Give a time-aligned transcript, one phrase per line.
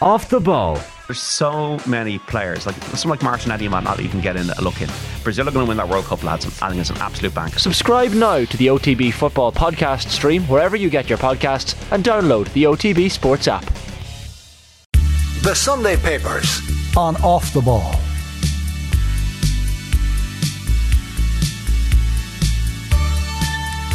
[0.00, 0.78] Off the ball.
[1.08, 4.80] There's so many players, like someone like Martin might not even get in a look
[4.80, 4.88] in.
[5.24, 6.46] Brazil are going to win that World Cup, lads.
[6.62, 7.58] I think it's an absolute bank.
[7.58, 12.52] Subscribe now to the OTB Football Podcast stream wherever you get your podcasts and download
[12.52, 13.64] the OTB Sports app.
[15.42, 16.60] The Sunday Papers
[16.96, 17.90] on Off the Ball.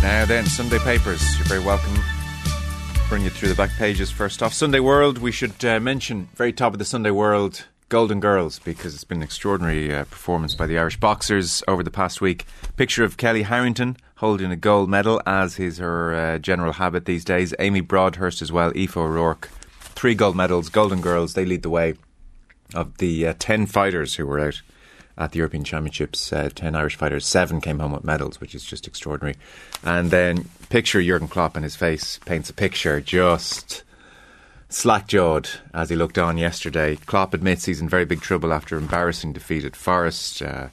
[0.02, 1.96] Now then, Sunday Papers, you're very welcome.
[3.14, 4.56] Bring you through the back pages first off.
[4.56, 8.96] Sunday World, we should uh, mention, very top of the Sunday World, Golden Girls, because
[8.96, 12.48] it's been an extraordinary uh, performance by the Irish boxers over the past week.
[12.76, 17.24] Picture of Kellie Harrington holding a gold medal, as is her uh, general habit these
[17.24, 17.54] days.
[17.60, 19.52] Amy Broadhurst as well, Aoife O'Rourke.
[19.80, 21.94] Three gold medals, Golden Girls, they lead the way
[22.74, 24.64] of the uh, 10 fighters who were out
[25.18, 26.34] at the European Championships.
[26.34, 29.38] Uh, 10 Irish fighters, seven came home with medals, which is just extraordinary.
[29.84, 33.84] And then picture Jurgen Klopp and his face paints a picture just
[34.70, 36.96] slack jawed as he looked on yesterday.
[36.96, 40.42] Klopp admits he's in very big trouble after embarrassing defeat at Forest.
[40.42, 40.68] Uh,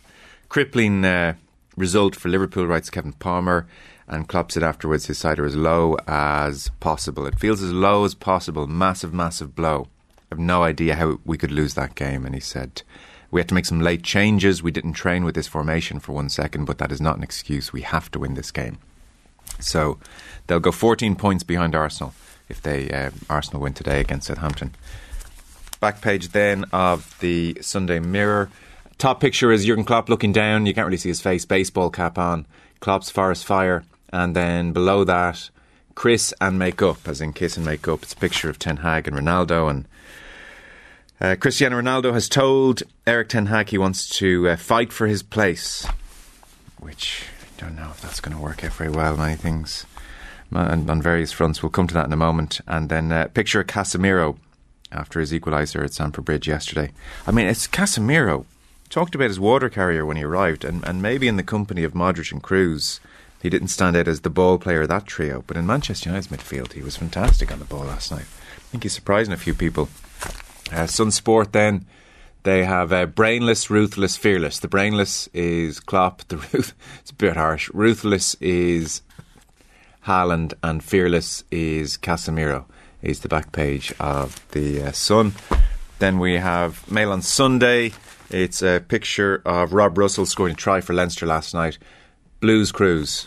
[0.48, 1.34] crippling uh,
[1.77, 3.66] result for Liverpool, writes Kevin Palmer.
[4.08, 7.27] And Klopp said afterwards his side are as low as possible.
[7.27, 8.66] It feels as low as possible.
[8.66, 9.86] Massive, massive blow.
[10.10, 12.27] I have no idea how we could lose that game.
[12.27, 12.82] And he said,
[13.31, 14.62] we had to make some late changes.
[14.62, 17.72] We didn't train with this formation for one second, but that is not an excuse.
[17.72, 18.78] We have to win this game.
[19.59, 19.98] So
[20.47, 22.14] they'll go 14 points behind Arsenal
[22.48, 24.75] if they uh, Arsenal win today against Southampton.
[25.78, 28.50] Back page then of the Sunday Mirror.
[28.98, 30.67] Top picture is Jurgen Klopp looking down.
[30.67, 31.44] You can't really see his face.
[31.44, 32.47] Baseball cap on.
[32.81, 35.50] Klopp's Forest Fire, and then below that,
[35.94, 38.03] Cris and make up, as in kiss and make up.
[38.03, 39.87] It's a picture of Ten Hag and Ronaldo and
[41.20, 45.22] uh, Cristiano Ronaldo has told Erik Ten Hag he wants to uh, fight for his
[45.22, 45.86] place,
[46.78, 47.24] which
[47.58, 49.16] I don't know if that's going to work out very well.
[49.16, 49.84] Many things
[50.52, 51.62] on, on, various fronts.
[51.62, 52.60] We'll come to that in a moment.
[52.66, 54.38] And then uh, picture Casemiro
[54.92, 56.91] after his equaliser at Stamford Bridge yesterday.
[57.26, 58.46] I mean, it's Casemiro.
[58.88, 61.92] Talked about his water carrier when he arrived, and, and maybe in the company of
[61.92, 62.98] Modric and Cruz,
[63.41, 65.44] he didn't stand out as the ball player of that trio.
[65.47, 68.25] But in Manchester United's midfield, he was fantastic on the ball last night.
[68.56, 69.88] I think he's surprising a few people.
[70.72, 71.86] Uh, Sun Sport then.
[72.42, 74.60] They have uh, brainless, ruthless, fearless.
[74.60, 76.22] The brainless is Klopp.
[76.28, 77.70] The ruth it's a bit harsh.
[77.75, 79.03] Ruthless is
[80.06, 82.64] Haaland, and fearless is Casemiro.
[83.03, 85.32] Is the back page of the uh, Sun.
[85.98, 87.92] Then we have Mail on Sunday.
[88.30, 91.78] It's a picture of Rob Russell scoring a try for Leinster last night.
[92.41, 93.26] Blues Cruise.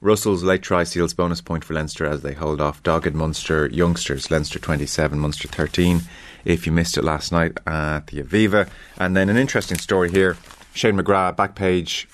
[0.00, 4.30] Russell's late try seals bonus point for Leinster as they hold off dogged Munster youngsters.
[4.30, 6.02] Leinster 27, Munster 13
[6.44, 8.68] if you missed it last night at the Aviva.
[8.98, 10.36] And then an interesting story here
[10.74, 12.08] Shane McGrath, back page,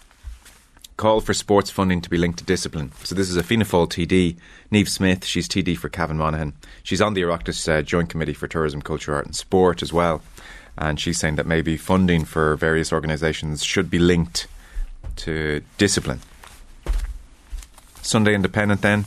[0.96, 2.92] call for sports funding to be linked to discipline.
[3.02, 4.36] So this is a Fianna Fáil TD,
[4.72, 6.54] Niamh Smyth, she's TD for Cavan Monaghan.
[6.82, 10.22] She's on the Oireachtas uh, Joint Committee for Tourism, Culture, Art and Sport as well.
[10.76, 14.46] And she's saying that maybe funding for various organisations should be linked
[15.16, 16.20] to discipline.
[18.02, 19.04] Sunday Independent then.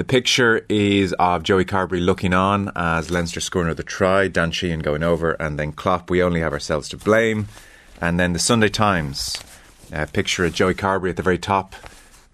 [0.00, 4.78] The picture is of Joey Carbery looking on as Leinster score another try, Dan Sheehan
[4.78, 7.48] going over, and then Klopp, we only have ourselves to blame.
[8.00, 9.38] And then the Sunday Times,
[9.92, 11.74] a picture of Joey Carbery at the very top,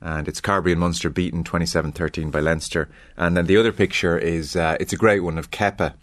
[0.00, 2.88] and it's Carbery and Munster beaten 27 13 by Leinster.
[3.16, 5.94] And then the other picture is, uh, it's a great one of Kepa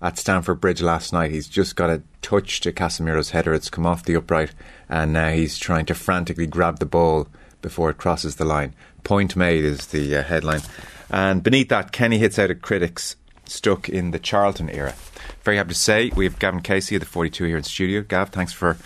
[0.00, 1.32] at Stamford Bridge last night.
[1.32, 4.52] He's just got a touch to Casemiro's header, it's come off the upright,
[4.88, 7.26] and now he's trying to frantically grab the ball
[7.62, 8.76] before it crosses the line.
[9.02, 10.62] Point made is the uh, headline.
[11.10, 14.94] And beneath that, Kenny hits out at critics stuck in the Charlton era.
[15.42, 18.02] Very happy to say we have Gavin Casey of the 42 here in studio.
[18.02, 18.76] Gav, thanks for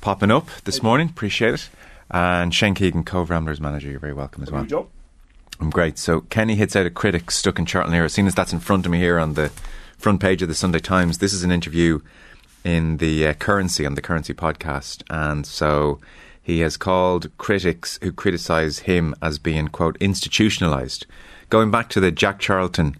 [0.00, 1.08] popping up this morning.
[1.08, 1.68] Appreciate it.
[2.10, 4.64] And Shane Keegan, Cobh Ramblers manager, you're very welcome as well.
[4.64, 4.88] Joe.
[5.60, 5.98] I'm great.
[5.98, 8.08] So Kenny hits out at critics stuck in Charlton era.
[8.08, 9.50] Seeing as that's in front of me here on the
[9.98, 12.00] front page of the Sunday Times, this is an interview
[12.64, 15.98] in the uh, Currency on the Currency podcast, and so
[16.42, 21.04] he has called critics who criticise him as being quote institutionalised
[21.50, 22.96] going back to the Jack Charlton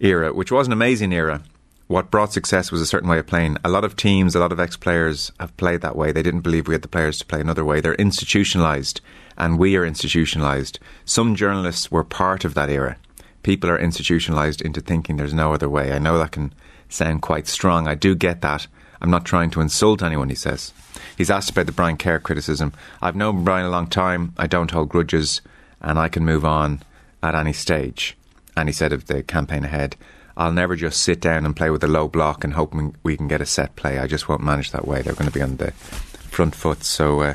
[0.00, 1.42] era, which was an amazing era,
[1.86, 3.56] what brought success was a certain way of playing.
[3.64, 6.10] A lot of teams, a lot of ex players have played that way.
[6.10, 7.80] They didn't believe we had the players to play another way.
[7.80, 9.00] They're institutionalized,
[9.38, 10.80] and we are institutionalized.
[11.04, 12.96] Some journalists were part of that era.
[13.44, 15.92] People are institutionalized into thinking there's no other way.
[15.92, 16.52] I know that can
[16.88, 17.86] sound quite strong.
[17.86, 18.66] I do get that.
[19.00, 20.72] I'm not trying to insult anyone, he says.
[21.16, 22.72] He's asked about the Brian Kerr criticism.
[23.00, 24.32] I've known Brian a long time.
[24.36, 25.40] I don't hold grudges,
[25.80, 26.82] and I can move on
[27.26, 28.16] at any stage.
[28.56, 29.96] And he said of the campaign ahead,
[30.36, 33.28] I'll never just sit down and play with a low block and hope we can
[33.28, 33.98] get a set play.
[33.98, 35.02] I just won't manage that way.
[35.02, 36.84] They're going to be on the front foot.
[36.84, 37.34] So, uh,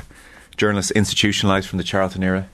[0.56, 2.48] journalists institutionalised from the Charlton era.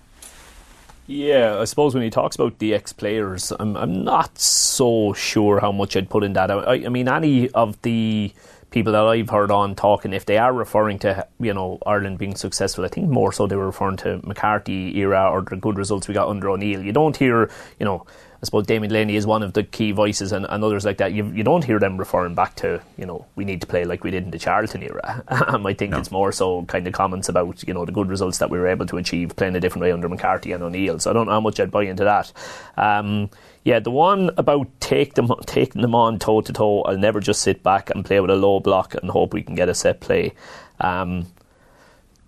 [1.07, 5.59] Yeah, I suppose when he talks about the ex players, I'm, I'm not so sure
[5.59, 6.51] how much I'd put in that.
[6.51, 8.33] I, I mean, any of the
[8.71, 12.37] people that I've heard on talking, if they are referring to you know Ireland being
[12.37, 16.09] successful, I think more so they were referring to McCarthy era or the good results
[16.09, 16.83] we got under O'Neill.
[16.83, 18.07] You don't hear you know
[18.41, 21.13] I suppose Damien Delaney is one of the key voices, and, and others like that.
[21.13, 24.05] You, you don't hear them referring back to, you know, we need to play like
[24.05, 25.25] we did in the Charlton era.
[25.29, 25.99] um, I think no.
[25.99, 28.69] it's more so kind of comments about, you know, the good results that we were
[28.69, 31.01] able to achieve playing a different way under McCarthy and O'Neill.
[31.01, 32.33] So I don't know how much I'd buy into that.
[32.77, 33.29] Um,
[33.65, 37.43] yeah, the one about take them, taking them on toe to toe, I'll never just
[37.43, 40.01] sit back and play with a low block and hope we can get a set
[40.01, 40.33] play.
[40.81, 41.27] Um,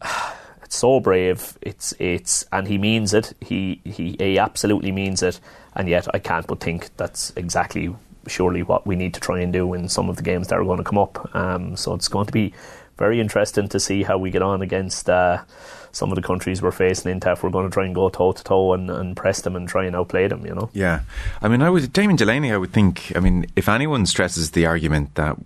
[0.62, 1.59] it's so brave.
[1.62, 3.35] It's it's and he means it.
[3.41, 5.41] He he he absolutely means it
[5.75, 7.94] and yet I can't but think that's exactly
[8.26, 10.65] surely what we need to try and do in some of the games that are
[10.65, 11.35] going to come up.
[11.35, 12.53] Um, so it's going to be
[12.99, 15.43] very interesting to see how we get on against uh,
[15.92, 18.32] some of the countries we're facing into if we're going to try and go toe
[18.32, 20.70] to toe and press them and try and outplay them, you know.
[20.72, 21.00] Yeah.
[21.42, 24.66] I mean, I would, Damien Delaney, I would think, I mean, if anyone stresses the
[24.66, 25.37] argument that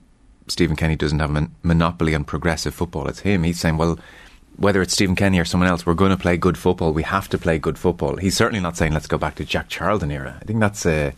[0.49, 3.45] Stephen Kenny doesn't have a monopoly on progressive football, it's him.
[3.45, 3.99] He's saying, well,
[4.57, 6.93] whether it's Stephen Kenny or someone else, we're going to play good football.
[6.93, 8.17] We have to play good football.
[8.17, 10.39] He's certainly not saying let's go back to Jack Charlton era.
[10.41, 11.13] I think that's a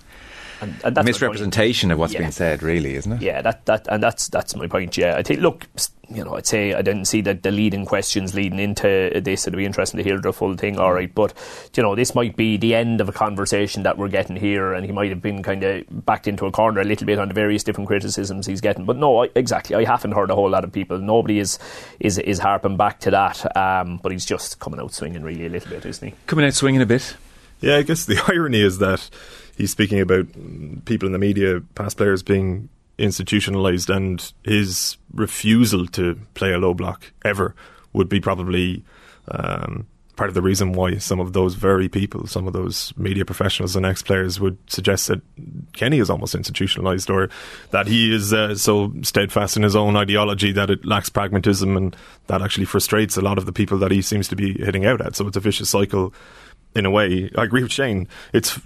[0.60, 2.20] and, and misrepresentation of what's yeah.
[2.20, 3.22] being said, really, isn't it?
[3.22, 4.96] Yeah, that that and that's that's my point.
[4.96, 5.40] Yeah, I think.
[5.40, 5.66] Look,
[6.08, 9.46] you know, I'd say I didn't see the, the leading questions leading into this.
[9.46, 11.12] It'd be interesting to hear the full thing, all right.
[11.12, 11.34] But,
[11.74, 14.86] you know, this might be the end of a conversation that we're getting here, and
[14.86, 17.34] he might have been kind of backed into a corner a little bit on the
[17.34, 18.84] various different criticisms he's getting.
[18.84, 19.74] But no, I, exactly.
[19.74, 20.98] I haven't heard a whole lot of people.
[20.98, 21.58] Nobody is
[21.98, 23.56] is, is harping back to that.
[23.56, 26.14] Um, but he's just coming out swinging really a little bit, isn't he?
[26.26, 27.16] Coming out swinging a bit.
[27.60, 29.10] Yeah, I guess the irony is that
[29.56, 30.26] he's speaking about
[30.84, 32.68] people in the media, past players being
[32.98, 37.54] institutionalized, and his refusal to play a low block ever
[37.92, 38.84] would be probably
[39.28, 39.86] um,
[40.16, 43.76] part of the reason why some of those very people, some of those media professionals
[43.76, 45.20] and ex players would suggest that
[45.74, 47.28] Kenny is almost institutionalized or
[47.70, 51.94] that he is uh, so steadfast in his own ideology that it lacks pragmatism and
[52.28, 55.00] that actually frustrates a lot of the people that he seems to be hitting out
[55.00, 55.14] at.
[55.14, 56.14] So it's a vicious cycle
[56.76, 57.30] in a way.
[57.36, 58.06] I agree with Shane.
[58.32, 58.60] It's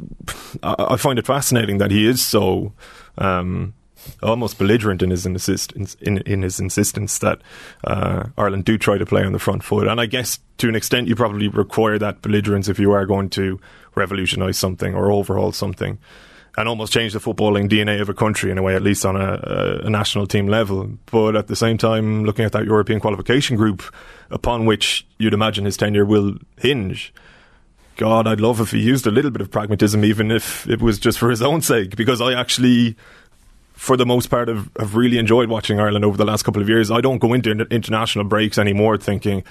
[0.62, 2.72] I find it fascinating that he is so
[3.16, 3.74] um,
[4.22, 7.40] almost belligerent in his insistence in, in his insistence that
[7.84, 9.86] uh, Ireland do try to play on the front foot.
[9.86, 13.30] And I guess to an extent you probably require that belligerence if you are going
[13.30, 13.60] to
[13.94, 15.98] revolutionise something or overhaul something.
[16.58, 19.14] And almost change the footballing DNA of a country in a way, at least on
[19.14, 20.90] a, a, national team level.
[21.06, 23.84] But at the same time, looking at that European qualification group
[24.30, 27.14] upon which you'd imagine his tenure will hinge,
[28.00, 30.99] God, I'd love if he used a little bit of pragmatism, even if it was
[30.99, 32.97] just for his own sake, because I actually
[33.75, 36.69] for the most part, have, have really enjoyed watching Ireland over the last couple of
[36.69, 36.91] years.
[36.91, 39.43] I don't go into international breaks anymore thinking,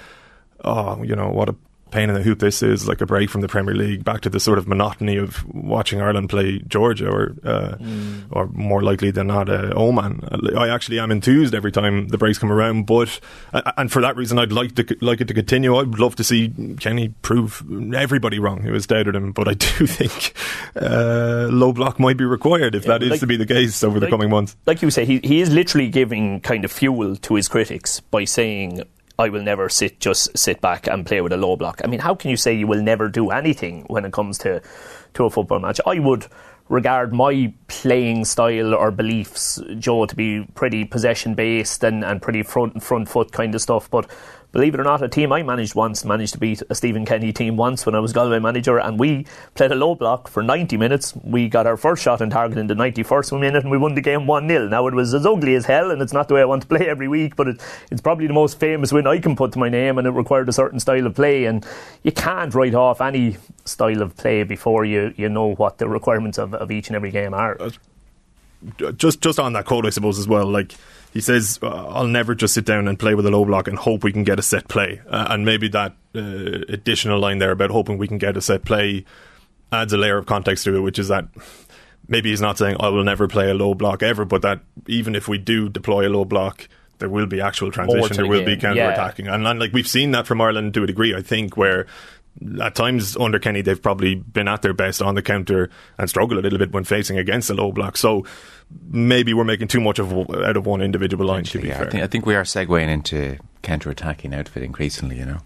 [0.64, 1.54] oh, you know, what a
[1.90, 4.30] pain in the hoop this is, like a break from the Premier League, back to
[4.30, 8.24] the sort of monotony of watching Ireland play Georgia, or uh, mm.
[8.30, 10.28] or more likely than not, uh, Oman.
[10.56, 13.20] I actually am enthused every time the breaks come around, but
[13.52, 15.76] uh, and for that reason, I'd like to like it to continue.
[15.76, 17.62] I'd love to see Kenny prove
[17.94, 20.34] everybody wrong who has doubted him, but I do think
[20.76, 23.82] uh, low block might be required if yeah, that is like, to be the case
[23.82, 24.56] over like, the coming months.
[24.66, 28.24] Like you say, he he is literally giving kind of fuel to his critics by
[28.24, 28.82] saying
[29.20, 31.82] I will never sit just sit back and play with a low block.
[31.84, 34.62] I mean, how can you say you will never do anything when it comes to
[35.14, 35.78] to a football match?
[35.86, 36.26] I would
[36.70, 42.42] regard my playing style or beliefs, Joe, to be pretty possession based and, and pretty
[42.42, 43.90] front front foot kind of stuff.
[43.90, 44.10] But
[44.52, 47.32] believe it or not, a team I managed once managed to beat a Stephen Kenny
[47.32, 50.76] team once when I was Galway manager, and we played a low block for 90
[50.76, 51.14] minutes.
[51.22, 54.00] We got our first shot on target in the 91st minute, and we won the
[54.00, 54.68] game 1 0.
[54.68, 56.68] Now, it was as ugly as hell, and it's not the way I want to
[56.68, 59.58] play every week, but it, it's probably the most famous win I can put to
[59.58, 61.44] my name, and it required a certain style of play.
[61.44, 61.64] And
[62.02, 66.38] you can't write off any style of play before you, you know what the requirements
[66.38, 67.60] of, of each and every game are.
[67.60, 67.70] Uh,
[68.96, 70.74] just, just on that quote, I suppose, as well, like
[71.12, 73.76] he says, uh, I'll never just sit down and play with a low block and
[73.76, 75.00] hope we can get a set play.
[75.08, 76.20] Uh, and maybe that uh,
[76.68, 79.04] additional line there about hoping we can get a set play
[79.72, 81.26] adds a layer of context to it, which is that
[82.08, 85.14] maybe he's not saying I will never play a low block ever, but that even
[85.14, 88.56] if we do deploy a low block, there will be actual transition, there will game.
[88.56, 89.26] be counter attacking.
[89.26, 89.34] Yeah.
[89.34, 91.86] And, and like we've seen that from Ireland to a degree, I think, where
[92.60, 96.38] at times under Kenny they've probably been at their best on the counter and struggle
[96.38, 97.96] a little bit when facing against a low block.
[97.96, 98.24] So
[98.90, 101.44] maybe we're making too much of out of one individual line.
[101.44, 104.62] To be yeah, fair, I think, I think we are segueing into counter attacking outfit
[104.62, 105.18] increasingly.
[105.18, 105.38] You know,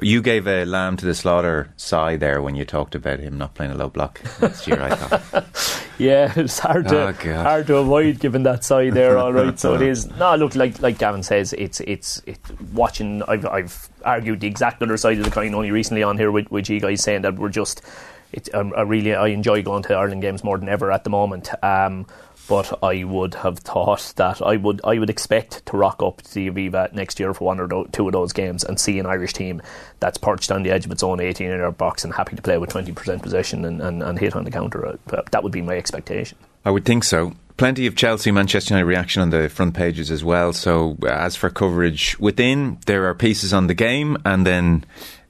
[0.00, 3.54] You gave a lamb to the slaughter sigh there when you talked about him not
[3.54, 4.80] playing a low block next year.
[4.80, 5.44] I thought.
[5.98, 9.18] Yeah, it's hard to Oh, hard to avoid given that side there.
[9.18, 10.06] All right, so it is.
[10.16, 12.38] No, look, like like Gavin says, it's it's it,
[12.72, 13.20] watching.
[13.24, 16.52] I've I've argued the exact other side of the coin only recently on here with,
[16.52, 17.82] with you guys saying that we're just.
[18.30, 21.10] It, um, I really I enjoy going to Ireland games more than ever at the
[21.10, 21.50] moment.
[21.64, 22.06] Um,
[22.48, 26.34] but I would have thought that I would I would expect to rock up to
[26.34, 29.34] the Aviva next year for one or two of those games and see an Irish
[29.34, 29.62] team
[30.00, 32.42] that's perched on the edge of its own 18 in their box and happy to
[32.42, 34.86] play with 20% possession and, and, and hit on the counter.
[34.86, 36.38] Uh, That would be my expectation.
[36.64, 37.34] I would think so.
[37.56, 40.52] Plenty of Chelsea, Manchester United reaction on the front pages as well.
[40.52, 44.84] So, uh, as for coverage within, there are pieces on the game, and then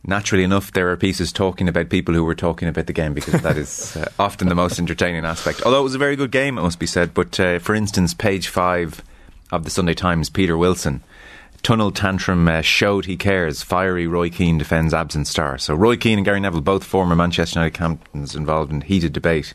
[0.09, 3.41] naturally enough, there are pieces talking about people who were talking about the game because
[3.43, 5.62] that is uh, often the most entertaining aspect.
[5.62, 7.15] Although it was a very good game, it must be said.
[7.15, 9.03] But uh, for instance, page five
[9.53, 11.03] of the Sunday Times, Peter Wilson.
[11.62, 13.62] Tunnel tantrum uh, showed he cares.
[13.62, 15.59] Fiery Roy Keane defends absent star.
[15.59, 19.55] So Roy Keane and Gary Neville, both former Manchester United captains, involved in heated debate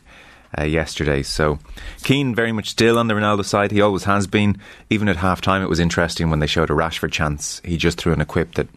[0.58, 1.24] uh, yesterday.
[1.24, 1.60] So
[2.04, 3.72] Keane very much still on the Ronaldo side.
[3.72, 4.58] He always has been.
[4.90, 7.62] Even at half time, it was interesting when they showed a Rashford chance.
[7.64, 8.68] He just threw in a quip that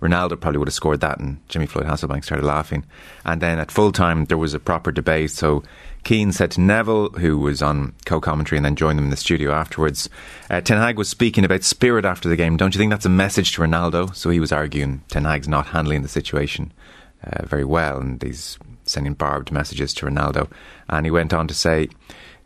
[0.00, 2.84] Ronaldo probably would have scored that, and Jimmy Floyd Hasselbaink started laughing.
[3.24, 5.30] And then at full time, there was a proper debate.
[5.30, 5.62] So
[6.04, 9.16] Keane said to Neville, who was on co commentary and then joined them in the
[9.16, 10.08] studio afterwards,
[10.48, 12.56] uh, Ten Hag was speaking about spirit after the game.
[12.56, 14.14] Don't you think that's a message to Ronaldo?
[14.14, 16.72] So he was arguing Ten Hag's not handling the situation
[17.22, 20.50] uh, very well, and he's sending barbed messages to Ronaldo.
[20.88, 21.88] And he went on to say,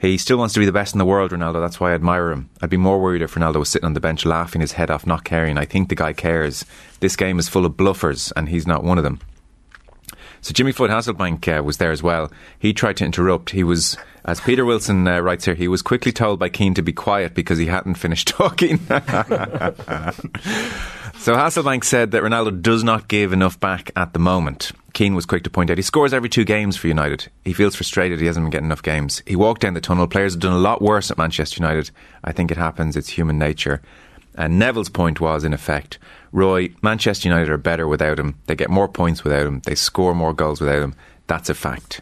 [0.07, 1.61] he still wants to be the best in the world, Ronaldo.
[1.61, 2.51] That's why I admire him.
[2.61, 5.07] I'd be more worried if Ronaldo was sitting on the bench laughing his head off,
[5.07, 5.59] not caring.
[5.59, 6.65] I think the guy cares.
[7.01, 9.21] This game is full of bluffers, and he's not one of them.
[10.41, 12.31] So Jimmy Floyd Hasselbaink uh, was there as well.
[12.59, 13.51] He tried to interrupt.
[13.51, 13.97] He was,
[14.27, 17.35] as Peter Wilson uh, writes here, he was quickly told by Keane to be quiet
[17.35, 18.77] because he hadn't finished talking.
[18.79, 18.95] so
[21.35, 24.73] Hasselbaink said that Ronaldo does not give enough back at the moment.
[24.95, 27.31] Keane was quick to point out he scores every two games for United.
[27.45, 29.23] He feels frustrated he hasn't been getting enough games.
[29.27, 30.07] He walked down the tunnel.
[30.07, 31.91] Players have done a lot worse at Manchester United.
[32.23, 32.97] I think it happens.
[32.97, 33.83] It's human nature.
[34.37, 35.99] And Neville's point was, in effect,
[36.33, 38.37] Roy, Manchester United are better without him.
[38.47, 39.61] They get more points without him.
[39.65, 40.95] They score more goals without him.
[41.27, 42.01] That's a fact.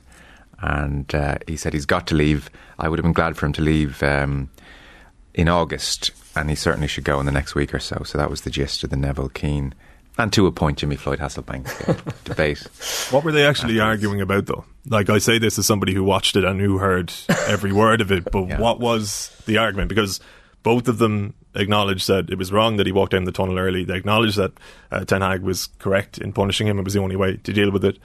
[0.60, 2.50] And uh, he said he's got to leave.
[2.78, 4.48] I would have been glad for him to leave um,
[5.34, 8.02] in August, and he certainly should go in the next week or so.
[8.04, 9.74] So that was the gist of the Neville Keane.
[10.18, 11.64] And to a point, Jimmy Floyd Hasselbaink
[12.24, 12.58] debate.
[13.10, 14.64] What were they actually arguing about, though?
[14.86, 17.12] Like, I say this as somebody who watched it and who heard
[17.48, 18.60] every word of it, but Yeah.
[18.60, 19.88] what was the argument?
[19.88, 20.20] Because
[20.62, 23.84] both of them acknowledged that it was wrong that he walked down the tunnel early.
[23.84, 24.52] They acknowledged that
[24.90, 26.78] uh, Ten Hag was correct in punishing him.
[26.78, 27.98] It was the only way to deal with it.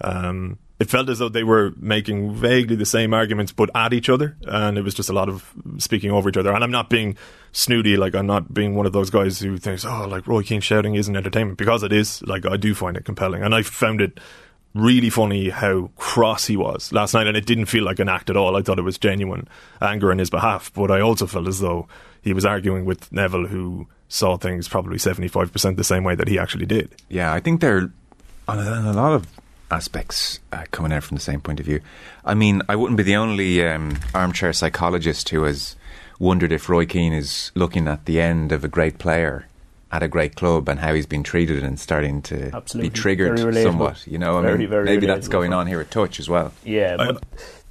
[0.00, 4.08] Um, it felt as though they were making vaguely the same arguments, but at each
[4.08, 6.52] other, and it was just a lot of speaking over each other.
[6.52, 7.16] And I'm not being
[7.52, 10.60] snooty, like I'm not being one of those guys who thinks, "Oh, like Roy Keane
[10.60, 12.22] shouting isn't entertainment," because it is.
[12.22, 14.18] Like I do find it compelling, and I found it
[14.74, 18.30] really funny how cross he was last night, and it didn't feel like an act
[18.30, 18.56] at all.
[18.56, 19.48] I thought it was genuine
[19.80, 21.86] anger in his behalf, but I also felt as though
[22.22, 26.38] he was arguing with Neville, who saw things probably 75% the same way that he
[26.38, 26.94] actually did.
[27.08, 27.92] Yeah, I think they're
[28.48, 29.26] on on a lot of
[29.72, 31.80] aspects uh, coming out from the same point of view.
[32.24, 35.76] I mean, I wouldn't be the only um, armchair psychologist who has
[36.18, 39.46] wondered if Roy Keane is looking at the end of a great player
[39.90, 42.88] at a great club and how he's been treated and starting to Absolutely.
[42.88, 44.06] be triggered somewhat.
[44.06, 46.52] You know, I Very, mean, very maybe that's going on here at Touch as well.
[46.64, 47.22] Yeah, but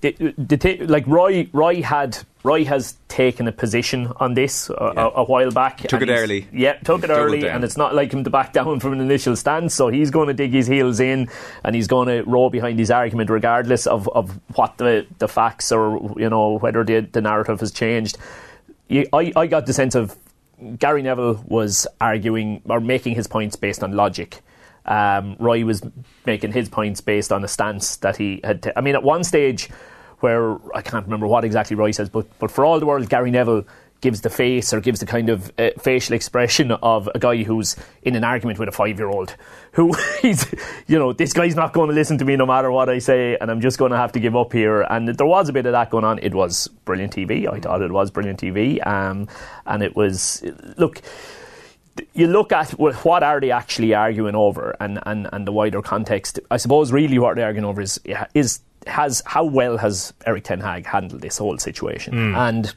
[0.02, 5.04] the, the like Roy, Roy had Roy has taken a position on this a, Yeah.
[5.06, 5.78] a, a while back.
[5.78, 6.48] Took it early.
[6.52, 9.36] Yeah, took it early, and it's not like him to back down from an initial
[9.36, 9.76] stance.
[9.76, 11.30] So he's going to dig his heels in,
[11.64, 15.72] and he's going to row behind his argument, regardless of, of what the, the facts
[15.72, 18.18] or you know whether the, the narrative has changed.
[18.88, 20.16] You, I I got the sense of
[20.80, 24.42] Gary Neville was arguing or making his points based on logic.
[24.84, 25.84] Um, Roy was
[26.26, 28.64] making his points based on a stance that he had.
[28.64, 29.70] ta- I mean, at one stage,
[30.22, 33.32] where I can't remember what exactly Roy says, but but for all the world, Gary
[33.32, 33.66] Neville
[34.02, 37.76] gives the face or gives the kind of uh, facial expression of a guy who's
[38.02, 39.36] in an argument with a five-year-old,
[39.74, 40.54] who he's,
[40.88, 43.38] you know, this guy's not going to listen to me no matter what I say,
[43.40, 44.82] and I'm just going to have to give up here.
[44.82, 46.18] And there was a bit of that going on.
[46.20, 47.48] It was brilliant TV.
[47.48, 49.28] I thought it was brilliant TV, um,
[49.66, 50.44] and it was
[50.78, 51.02] look
[52.14, 55.82] you look at well, what are they actually arguing over and, and, and the wider
[55.82, 56.40] context.
[56.50, 58.00] I suppose really what they're arguing over is
[58.34, 62.74] is has how well has Erik Ten Hag handled this whole situation, and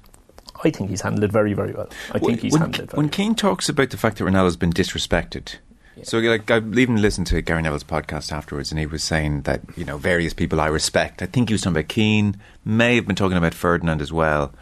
[0.64, 1.88] I think he's handled it very very well.
[2.12, 3.12] I think he's when, handled it very when well.
[3.12, 5.56] Keane talks about the fact that Ronaldo's been disrespected.
[6.02, 9.60] So, like, I even listened to Gary Neville's podcast afterwards, and he was saying that
[9.76, 11.22] you know various people I respect.
[11.22, 14.52] I think he was talking about Keane, may have been talking about Ferdinand as well.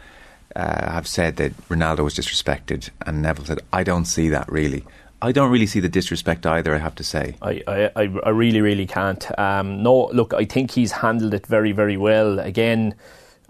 [0.55, 4.85] Uh, have said that Ronaldo was disrespected, and Neville said, "I don't see that really.
[5.23, 6.75] I don't really see the disrespect either.
[6.75, 7.35] I have to say.
[7.41, 9.25] I, I, I really, really can't.
[9.39, 12.39] Um, no, look, I think he's handled it very, very well.
[12.39, 12.93] Again,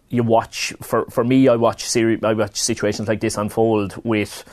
[0.10, 1.48] you watch for for me.
[1.48, 4.44] I watch seri- I watch situations like this unfold with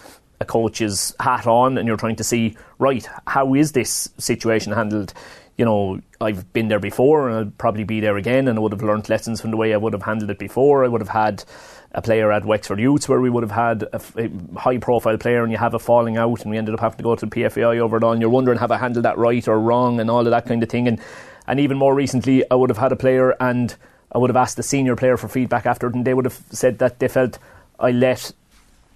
[0.41, 5.13] a coach's hat on, and you're trying to see right how is this situation handled.
[5.59, 8.73] You know, I've been there before, and I'll probably be there again, and I would
[8.73, 10.87] have learned lessons from the way I would have handled it before.
[10.87, 11.45] I would have had
[11.93, 15.43] a player at Wexford Youths where we would have had a, a high profile player
[15.43, 17.31] and you have a falling out and we ended up having to go to the
[17.31, 20.11] PFAI over it all and you're wondering have I handled that right or wrong and
[20.11, 21.01] all of that kind of thing and
[21.47, 23.75] and even more recently I would have had a player and
[24.13, 26.41] I would have asked the senior player for feedback after it and they would have
[26.51, 27.39] said that they felt
[27.79, 28.33] I let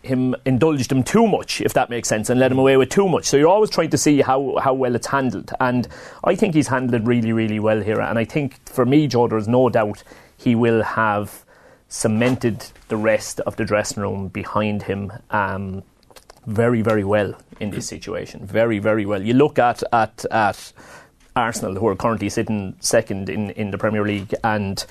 [0.05, 3.09] him indulged him too much, if that makes sense, and let him away with too
[3.09, 3.25] much.
[3.25, 5.51] So you're always trying to see how, how well it's handled.
[5.61, 5.89] And
[6.23, 8.01] I think he's handled it really, really well here.
[8.01, 10.03] And I think for me, Joe, there's no doubt
[10.37, 11.44] he will have
[11.95, 15.81] cemented the rest of the dressing room behind him um,
[16.45, 18.45] very, very well in this situation.
[18.45, 19.23] Very, very well.
[19.23, 20.73] You look at at at
[21.37, 24.85] Arsenal, who are currently sitting second in, in the Premier League, and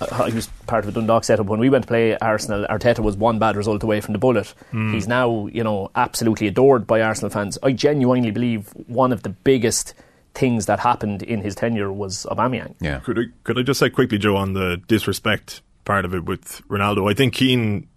[0.00, 2.66] uh, I was part of a Dundalk setup when we went to play Arsenal.
[2.68, 4.54] Arteta was one bad result away from the bullet.
[4.72, 4.92] Mm.
[4.92, 7.58] He's now, you know, absolutely adored by Arsenal fans.
[7.62, 9.94] I genuinely believe one of the biggest
[10.34, 12.74] things that happened in his tenure was Aubameyang.
[12.80, 12.98] Yeah.
[12.98, 16.62] Could I, could I just say quickly, Joe, on the disrespect part of it with
[16.68, 17.10] Ronaldo.
[17.10, 17.88] I think Keane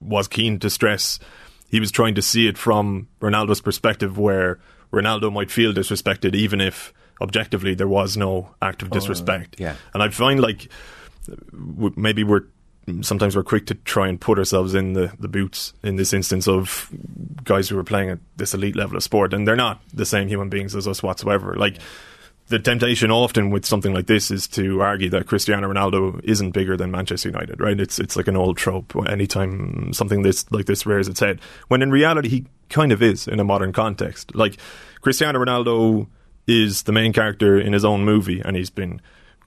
[0.00, 1.18] was keen to stress
[1.72, 4.60] he was trying to see it from Ronaldo's perspective, where
[4.92, 9.56] Ronaldo might feel disrespected, even if objectively there was no act of oh, disrespect.
[9.58, 9.76] Oh, yeah.
[9.94, 10.68] And I find like
[11.50, 12.42] maybe we're
[13.00, 16.46] sometimes we're quick to try and put ourselves in the, the boots in this instance
[16.46, 16.90] of
[17.42, 20.28] guys who are playing at this elite level of sport, and they're not the same
[20.28, 21.56] human beings as us whatsoever.
[21.56, 21.76] Like.
[21.76, 21.82] Yeah
[22.48, 26.76] the temptation often with something like this is to argue that Cristiano Ronaldo isn't bigger
[26.76, 27.78] than Manchester United, right?
[27.80, 28.94] It's it's like an old trope.
[29.08, 33.28] Anytime something this like this rears its head, when in reality he kind of is
[33.28, 34.34] in a modern context.
[34.34, 34.56] Like
[35.00, 36.08] Cristiano Ronaldo
[36.46, 39.00] is the main character in his own movie, and he's been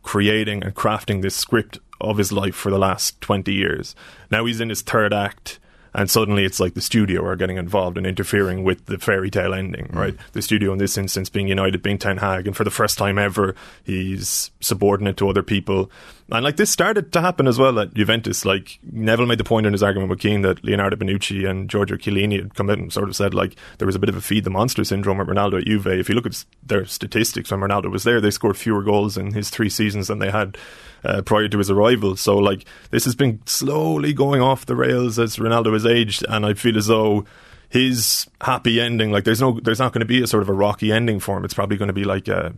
[0.03, 3.95] creating and crafting this script of his life for the last twenty years.
[4.31, 5.59] Now he's in his third act
[5.95, 9.53] and suddenly it's like the studio are getting involved and interfering with the fairy tale
[9.53, 9.95] ending, mm.
[9.95, 10.15] right?
[10.33, 13.17] The studio in this instance being United, being Ten Hag, and for the first time
[13.17, 15.89] ever, he's subordinate to other people.
[16.29, 18.43] And like this started to happen as well at Juventus.
[18.43, 21.95] Like Neville made the point in his argument with Keane that Leonardo Bonucci and Giorgio
[21.95, 24.21] Chiellini had come out and sort of said like there was a bit of a
[24.21, 25.87] feed the monster syndrome at Ronaldo at Juve.
[25.87, 29.33] If you look at their statistics when Ronaldo was there, they scored fewer goals in
[29.33, 30.57] his three seasons than they had
[31.05, 32.15] uh, prior to his arrival.
[32.15, 36.45] So like this has been slowly going off the rails as Ronaldo has aged, and
[36.45, 37.25] I feel as though
[37.69, 40.53] his happy ending, like there's no, there's not going to be a sort of a
[40.53, 41.45] rocky ending for him.
[41.45, 42.53] It's probably going to be like a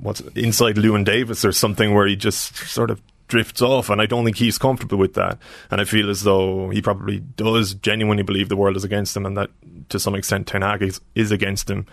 [0.00, 4.06] what's inside Llewyn Davis or something where he just sort of drifts off, and I
[4.06, 5.38] don't think he's comfortable with that.
[5.70, 9.26] And I feel as though he probably does genuinely believe the world is against him,
[9.26, 9.50] and that
[9.88, 11.86] to some extent Ten Hag is, is against him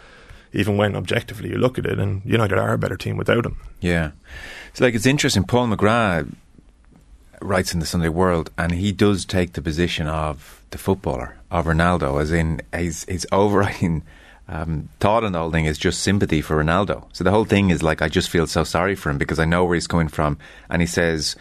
[0.53, 3.57] even when objectively you look at it, and United are a better team without him.
[3.79, 4.11] Yeah.
[4.73, 5.43] So, like, it's interesting.
[5.43, 6.33] Paul McGrath
[7.41, 11.65] writes in the Sunday World, and he does take the position of the footballer, of
[11.65, 14.03] Ronaldo, as in his, his overriding
[14.47, 17.05] um, thought the whole thing is just sympathy for Ronaldo.
[17.13, 19.45] So the whole thing is like, I just feel so sorry for him because I
[19.45, 20.37] know where he's coming from.
[20.69, 21.35] And he says,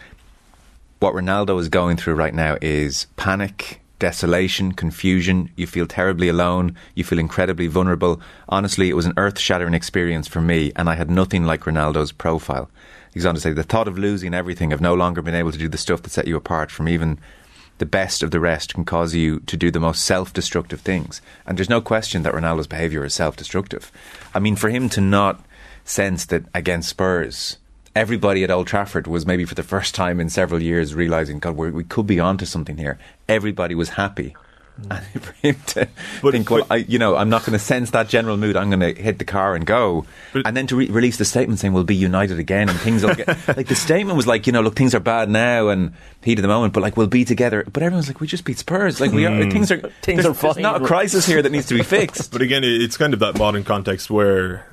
[1.00, 5.50] what Ronaldo is going through right now is panic, desolation, confusion.
[5.56, 6.76] You feel terribly alone.
[6.94, 8.20] You feel incredibly vulnerable.
[8.48, 12.12] Honestly, it was an earth shattering experience for me, and I had nothing like Ronaldo's
[12.12, 12.70] profile.
[13.12, 15.58] He's on to say, the thought of losing everything, of no longer being able to
[15.58, 17.18] do the stuff that set you apart from even
[17.78, 21.22] the best of the rest, can cause you to do the most self destructive things.
[21.46, 23.90] And there's no question that Ronaldo's behaviour is self destructive.
[24.34, 25.44] I mean, for him to not
[25.84, 27.58] sense that against Spurs,
[27.98, 31.56] everybody at Old Trafford was maybe for the first time in several years realizing, God,
[31.56, 32.96] we could be onto something here.
[33.28, 34.36] Everybody was happy.
[34.80, 35.02] Mm.
[35.14, 35.88] And for him to
[36.22, 38.54] but, think, well, I, you know, I'm not going to sense that general mood.
[38.54, 41.24] I'm going to hit the car and go, but, and then to re- release the
[41.24, 44.46] statement saying we'll be united again and things will get like the statement was like,
[44.46, 47.08] you know, look, things are bad now and heat of the moment, but like we'll
[47.08, 47.64] be together.
[47.64, 49.00] But everyone's like, we just beat Spurs.
[49.00, 49.50] Like we are, mm.
[49.50, 50.52] things are things are fine.
[50.52, 52.30] There's not a crisis here that needs to be fixed.
[52.30, 54.64] but again, it's kind of that modern context where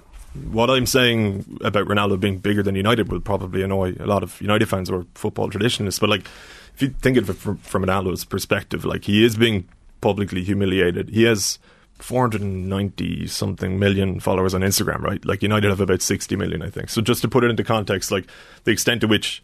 [0.51, 4.39] what I'm saying about Ronaldo being bigger than United will probably annoy a lot of
[4.41, 5.99] United fans or football traditionalists.
[5.99, 6.27] But like,
[6.73, 9.67] if you think of it from, from Ronaldo's perspective, like he is being
[10.01, 11.09] publicly humiliated.
[11.09, 11.57] He has
[11.99, 15.23] 490 something million followers on Instagram, right?
[15.25, 16.89] Like United have about 60 million, I think.
[16.89, 18.27] So just to put it into context, like
[18.65, 19.41] the extent to which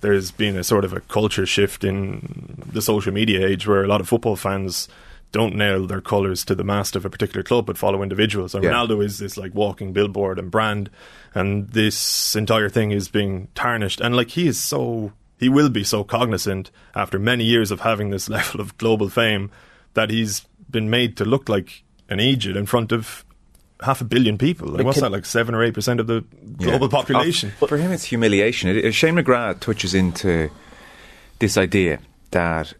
[0.00, 3.88] there's been a sort of a culture shift in the social media age where a
[3.88, 4.88] lot of football fans
[5.32, 8.54] don't nail their colours to the mast of a particular club but follow individuals.
[8.54, 8.70] And yeah.
[8.72, 10.88] Ronaldo is this like walking billboard and brand
[11.34, 15.84] and this entire thing is being tarnished and like he is so he will be
[15.84, 19.50] so cognizant after many years of having this level of global fame
[19.94, 23.24] that he's been made to look like an Egypt in front of
[23.82, 24.66] half a billion people.
[24.68, 25.12] Like, But what's that?
[25.12, 26.24] Like seven or eight percent of the
[26.56, 26.90] global Yeah.
[26.98, 27.52] population.
[27.62, 28.68] Oh, for him, it's humiliation.
[28.70, 30.50] It- Shane McGrath touches into
[31.38, 32.00] this idea
[32.32, 32.74] that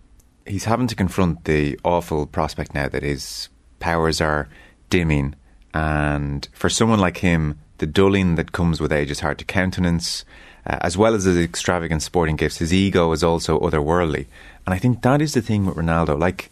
[0.48, 3.48] he's having to confront the awful prospect now that his
[3.80, 4.48] powers are
[4.90, 5.34] dimming,
[5.74, 10.24] and for someone like him, the dulling that comes with age is hard to countenance.
[10.66, 14.26] Uh, as well as his extravagant sporting gifts, his ego is also otherworldly,
[14.66, 16.18] and I think that is the thing with Ronaldo.
[16.18, 16.50] Like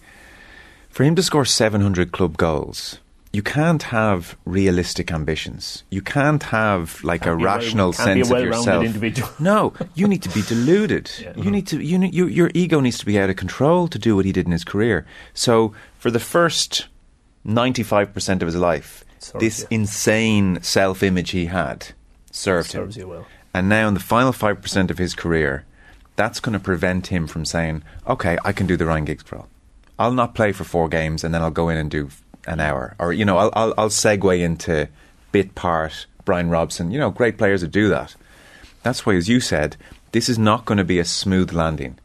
[0.89, 2.99] for him to score 700 club goals,
[3.37, 4.21] you can't have
[4.59, 5.85] realistic ambitions.
[5.97, 8.85] You can't have like Can't a be a well- rational sense of yourself.
[8.85, 9.29] individual.
[9.39, 9.61] No,
[9.95, 11.07] you need to be deluded.
[11.21, 11.33] Yeah.
[11.45, 11.77] You need to.
[11.91, 14.47] You, you your ego needs to be out of control to do what he did
[14.47, 15.05] in his career.
[15.35, 16.89] So for the first
[17.45, 19.67] 95 percent of his life, Serves this you.
[19.81, 21.89] insane self-image he had
[22.31, 22.91] served him.
[22.93, 23.27] You well.
[23.55, 25.65] And now in the final 5% of his career,
[26.17, 29.47] that's going to prevent him from saying, okay, I can do the Ryan Giggs role.
[29.99, 32.11] I'll not play for four games and then I'll go in and do
[32.47, 32.95] an hour.
[32.99, 34.89] Or, you know, I'll, I'll, I'll segue into
[35.33, 36.91] bit part, Brian Robson.
[36.91, 38.15] You know, great players that do that.
[38.83, 39.77] That's why, as you said,
[40.13, 41.99] this is not going to be a smooth landing.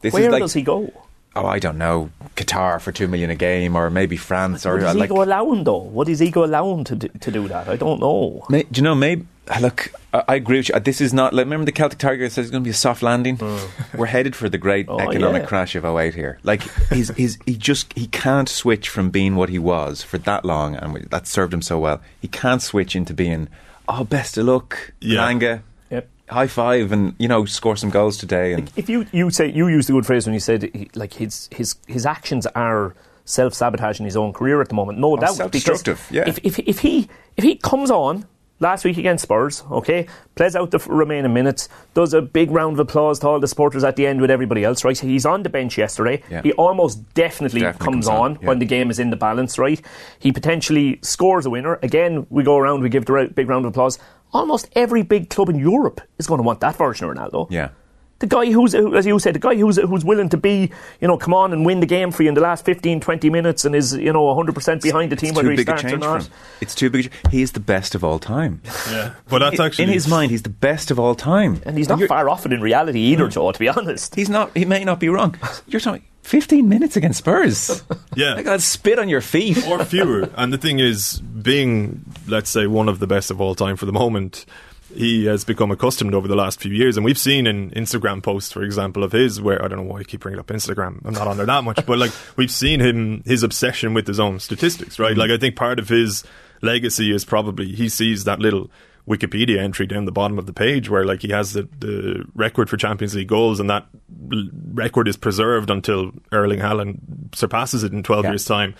[0.00, 0.92] This Where is like, does he go?
[1.34, 4.84] oh, I don't know, Qatar for two million a game, or maybe France, or his
[4.84, 5.10] uh, like.
[5.10, 5.82] ego allow him though?
[5.82, 7.68] Would his ego allow him to do, to do that?
[7.68, 8.44] I don't know.
[8.48, 9.26] May, do you know, maybe.
[9.60, 10.78] Look, I, I agree with you.
[10.80, 11.34] This is not.
[11.34, 13.38] Like, remember the Celtic Tiger says it's going to be a soft landing?
[13.38, 13.70] Mm.
[13.98, 15.48] We're headed for the great Oh, economic yeah.
[15.48, 16.38] crash of 08 here.
[16.44, 20.44] Like, he's, he's, he just he can't switch from being what he was for that
[20.44, 22.00] long, and that served him so well.
[22.20, 23.48] He can't switch into being,
[23.88, 25.18] oh, best of luck, Yeah.
[25.20, 26.08] Langa, Yep.
[26.30, 28.52] high five, and, you know, score some goals today.
[28.52, 31.14] And If you you say you used the good phrase when you said he, like
[31.14, 34.98] his his his actions are self sabotaging his own career at the moment.
[35.00, 36.24] No oh, doubt, because Oh, self-destructive, yeah.
[36.28, 38.24] If, if if he if he comes on
[38.62, 42.78] last week against Spurs, okay, plays out the remaining minutes, does a big round of
[42.80, 44.98] applause to all the supporters at the end with everybody else, right?
[44.98, 46.22] He's on the bench yesterday.
[46.30, 46.42] Yeah.
[46.42, 48.48] He almost definitely, Definitely comes, comes on, on yeah.
[48.48, 49.80] when the game is in the balance, right?
[50.18, 51.78] He potentially scores a winner.
[51.82, 53.98] Again, we go around, we give the big round of applause.
[54.32, 57.50] Almost every big club in Europe is going to want that version of Ronaldo.
[57.50, 57.68] yeah.
[58.22, 61.16] The guy who's, as you said, the guy who's who's willing to be, you know,
[61.18, 63.74] come on and win the game for you in the last 15, 20 minutes and
[63.74, 65.88] is, you know, 100% behind the team It's whether too he big a starts or
[65.90, 66.22] change for not.
[66.26, 66.32] him.
[66.60, 67.06] It's too big.
[67.06, 68.62] a ch- He is the best of all time.
[68.90, 71.60] Yeah, but that's actually in his mind, he's the best of all time.
[71.66, 73.32] And he's not you're- far off it in reality either, mm.
[73.32, 74.14] Joe, to be honest.
[74.14, 74.56] He's not.
[74.56, 75.34] He may not be wrong.
[75.66, 77.82] You're talking 15 minutes against Spurs.
[78.14, 78.34] Yeah.
[78.34, 79.66] Like I'd spit on your feet.
[79.66, 80.28] or fewer.
[80.36, 83.86] And the thing is, being let's say one of the best of all time for
[83.86, 84.44] the moment,
[84.94, 88.52] he has become accustomed over the last few years, and we've seen in Instagram posts,
[88.52, 91.00] for example, of his where I don't know why I keep bringing up Instagram.
[91.04, 94.20] I'm not on there that much, but like we've seen him his obsession with his
[94.20, 95.16] own statistics, right?
[95.16, 96.24] Like I think part of his
[96.62, 98.70] legacy is probably he sees that little.
[99.08, 102.70] Wikipedia entry down the bottom of the page where like he has the, the record
[102.70, 103.84] for Champions League goals and that
[104.72, 108.30] record is preserved until Erling Haaland surpasses it in 12 Yeah.
[108.30, 108.76] years time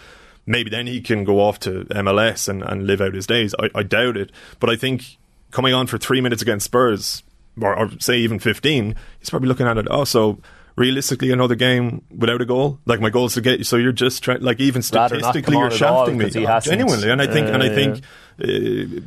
[0.46, 3.52] maybe then he can go off to MLS and, and live out his days.
[3.58, 4.30] I, I doubt it.
[4.60, 5.18] But I think
[5.52, 7.22] coming on for three minutes against Spurs,
[7.60, 10.38] or, or say even 15, he's probably looking at it, oh, so
[10.74, 12.78] realistically another game without a goal?
[12.86, 15.66] Like my goal is to get you, so you're just trying, like even statistically you're
[15.66, 16.46] on at all shafting me he.
[16.70, 17.10] Genuinely.
[17.10, 18.04] And I think, and I Uh, think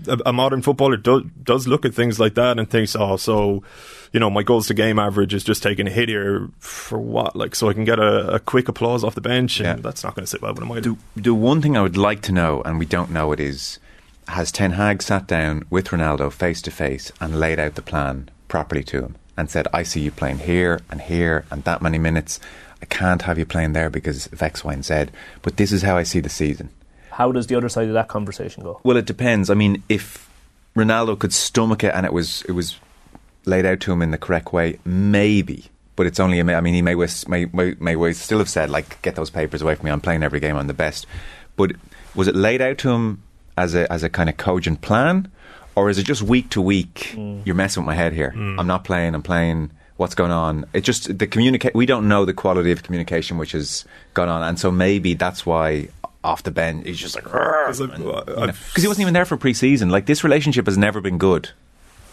[0.08, 3.18] uh, a, a modern footballer do, does look at things like that and thinks, oh,
[3.18, 3.64] so
[4.14, 7.36] you know, my goals to game average is just taking a hit here for what?
[7.36, 9.82] Like, so I can get a, a quick applause off the bench, and Yeah.
[9.82, 10.82] that's not going to sit well with him either.
[11.16, 13.80] The, the one thing I would like to know, and we don't know it, is
[14.28, 18.30] has Ten Hag sat down with Ronaldo face to face and laid out the plan
[18.48, 21.98] properly to him and said, I see you playing here and here and that many
[21.98, 22.40] minutes.
[22.82, 25.06] I can't have you playing there because of X, Y, and Z.
[25.42, 26.70] But this is how I see the season.
[27.12, 28.80] How does the other side of that conversation go?
[28.84, 29.50] Well, it depends.
[29.50, 30.30] I mean, if
[30.76, 32.78] Ronaldo could stomach it and it was it was
[33.46, 35.66] laid out to him in the correct way, maybe.
[35.96, 36.40] But it's only.
[36.40, 36.96] a I mean, he may
[37.28, 39.92] may may, may still have said like, "Get those papers away from me.
[39.92, 40.58] I'm playing every game.
[40.58, 41.08] I'm the best."
[41.56, 41.72] But
[42.14, 43.24] was it laid out to him
[43.58, 45.30] as a as a kind of cogent plan,
[45.76, 47.14] or is it just week to week?
[47.16, 47.46] Mm.
[47.46, 48.34] You're messing with my head here.
[48.36, 48.60] Mm.
[48.60, 49.16] I'm not playing.
[49.16, 49.72] I'm playing.
[49.98, 50.66] What's going on?
[50.74, 51.74] It just the communicate.
[51.74, 55.46] We don't know the quality of communication which has gone on, and so maybe that's
[55.46, 55.88] why
[56.24, 59.90] off the bench he's just like because uh, I've- he wasn't even there for pre-season.
[59.90, 61.52] Like this relationship has never been good.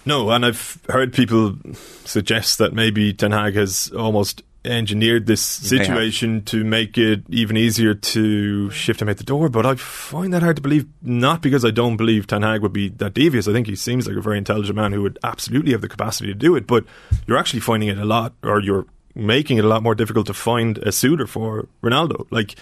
[0.04, 1.56] No, and I've heard people
[2.04, 7.56] suggest that maybe Ten Hag has almost engineered this may situation to make it even
[7.56, 9.48] easier to shift him out the door.
[9.48, 12.72] But I find that hard to believe, not because I don't believe Ten Hag would
[12.72, 13.48] be that devious.
[13.48, 16.28] I think he seems like a very intelligent man who would absolutely have the capacity
[16.28, 16.66] to do it.
[16.66, 16.84] But
[17.26, 20.34] you're actually finding it a lot, or you're making it a lot more difficult to
[20.34, 22.26] find a suitor for Ronaldo.
[22.30, 22.56] Like,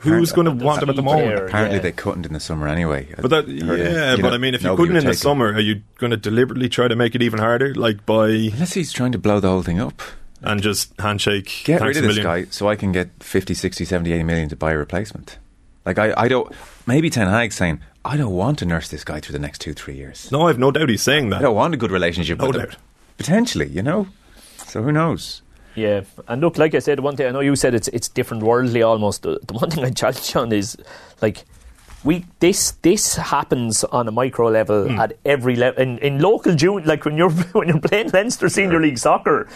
[0.00, 1.34] who's going to want him at the moment?
[1.36, 1.82] Apparently, yeah.
[1.82, 3.08] they couldn't in the summer anyway.
[3.18, 5.18] But that, I yeah, You but know, I mean, if you couldn't in the take
[5.18, 5.18] it.
[5.18, 8.72] summer, are you going to deliberately try to make it even harder, like by unless
[8.72, 10.00] he's trying to blow the whole thing up,
[10.42, 11.62] and just handshake?
[11.64, 12.24] get rid of a this million.
[12.44, 15.38] guy so I can get 50, 60, 70, 80 million to buy a replacement.
[15.84, 16.52] Like I, I don't.
[16.86, 19.72] Maybe Ten Hag saying, I don't want to nurse this guy through the next two,
[19.74, 20.30] three years.
[20.30, 21.38] No, I've no doubt he's saying that.
[21.38, 22.66] I don't want a good relationship No with him.
[22.66, 22.76] doubt.
[23.16, 24.06] Potentially, you know.
[24.66, 25.42] So who knows?
[25.74, 28.42] Yeah, and look, like I said, one thing I know you said it's it's different
[28.42, 29.22] worldly almost.
[29.22, 30.76] The, the one thing I challenge on is
[31.22, 31.44] like
[32.04, 34.98] we this this happens on a micro level Hmm.
[34.98, 36.84] at every level in, in local June.
[36.84, 39.48] Like when you're when you're playing Leinster Senior League soccer.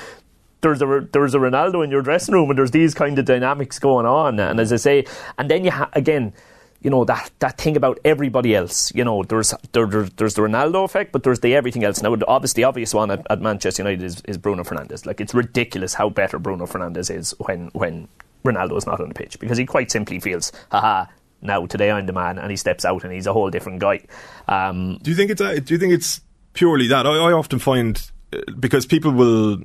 [0.64, 3.78] There's a there's a Ronaldo in your dressing room, and there's these kind of dynamics
[3.78, 4.40] going on.
[4.40, 5.04] And as I say,
[5.38, 6.32] and then you ha- again,
[6.80, 8.90] you know that that thing about everybody else.
[8.94, 12.02] You know, there's there, there, there's the Ronaldo effect, but there's the everything else.
[12.02, 15.04] Now, obviously, the obvious one at, at Manchester United is, is Bruno Fernandes.
[15.06, 18.08] Like it's ridiculous how better Bruno Fernandes is when when
[18.44, 21.06] Ronaldo is not on the pitch because he quite simply feels, haha.
[21.42, 24.00] Now today I'm the man, and he steps out and he's a whole different guy.
[24.48, 26.22] Um, Do you think it's uh, do you think it's
[26.54, 27.06] purely that?
[27.06, 28.00] I, I often find
[28.32, 29.58] uh, because people will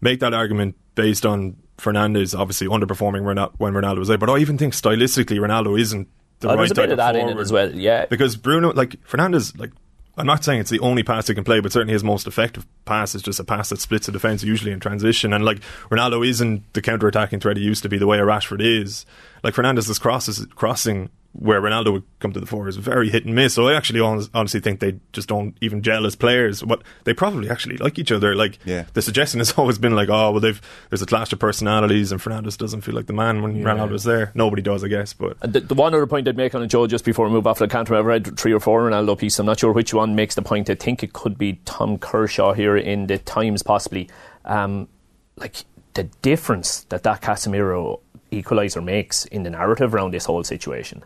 [0.00, 3.24] make that argument based on Fernandes obviously underperforming
[3.58, 6.08] when Ronaldo was there, but I even think stylistically Ronaldo isn't
[6.40, 7.42] the Oh, right there's a bit type of that in it forward.
[7.42, 8.06] as well, yeah.
[8.06, 9.72] Because Bruno, like Fernandes, like
[10.16, 12.66] I'm not saying it's the only pass he can play, but certainly his most effective
[12.84, 15.32] pass is just a pass that splits the defence, usually in transition.
[15.32, 15.60] And like
[15.90, 19.06] Ronaldo isn't the counter-attacking threat he used to be, the way a Rashford is.
[19.42, 23.34] Like Fernandes's crosses crossing where Ronaldo would come to the fore is very hit and
[23.36, 23.54] miss.
[23.54, 26.60] So I actually honestly think they just don't even gel as players.
[26.62, 28.34] But they probably actually like each other.
[28.34, 28.86] Like Yeah.
[28.94, 32.20] the suggestion has always been like, oh well, they've there's a clash of personalities, and
[32.20, 34.32] Fernandes doesn't feel like the man when Ronaldo's there.
[34.34, 35.12] Nobody does, I guess.
[35.12, 37.32] But And The, the one other point I'd make on it, Joe, just before we
[37.32, 39.38] move off the counter, I've read three or four Ronaldo pieces.
[39.38, 40.68] I'm not sure which one makes the point.
[40.68, 44.08] I think it could be Tom Kershaw here in the Times, possibly.
[44.44, 44.88] Um,
[45.36, 45.64] like
[45.94, 48.00] the difference that that Casemiro
[48.32, 51.02] equaliser makes in the narrative around this whole situation.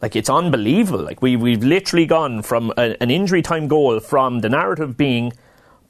[0.00, 1.04] Like it's unbelievable.
[1.04, 5.32] Like we we've literally gone from a, an injury time goal from the narrative being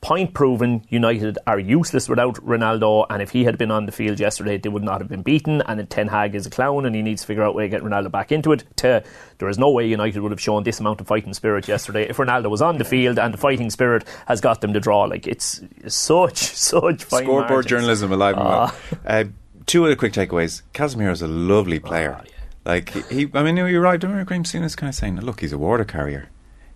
[0.01, 4.21] point proven United are useless without Ronaldo and if he had been on the field
[4.21, 7.03] yesterday they would not have been beaten and Ten Hag is a clown and he
[7.03, 9.03] needs to figure out a way to get Ronaldo back into it to
[9.39, 12.17] there is no way United would have shown this amount of fighting spirit yesterday if
[12.17, 15.27] Ronaldo was on the field and the fighting spirit has got them to draw like
[15.27, 17.67] it's such such fine Scoreboard margins.
[17.67, 18.73] journalism alive and well.
[18.73, 18.99] Ah.
[19.05, 19.25] Uh,
[19.67, 20.63] two other quick takeaways.
[20.75, 22.23] Casemiro is a lovely player.
[22.65, 23.99] Like he, I mean, you're right.
[23.99, 26.29] Don't remember Graham Souness kind of saying, "Look, he's a water carrier."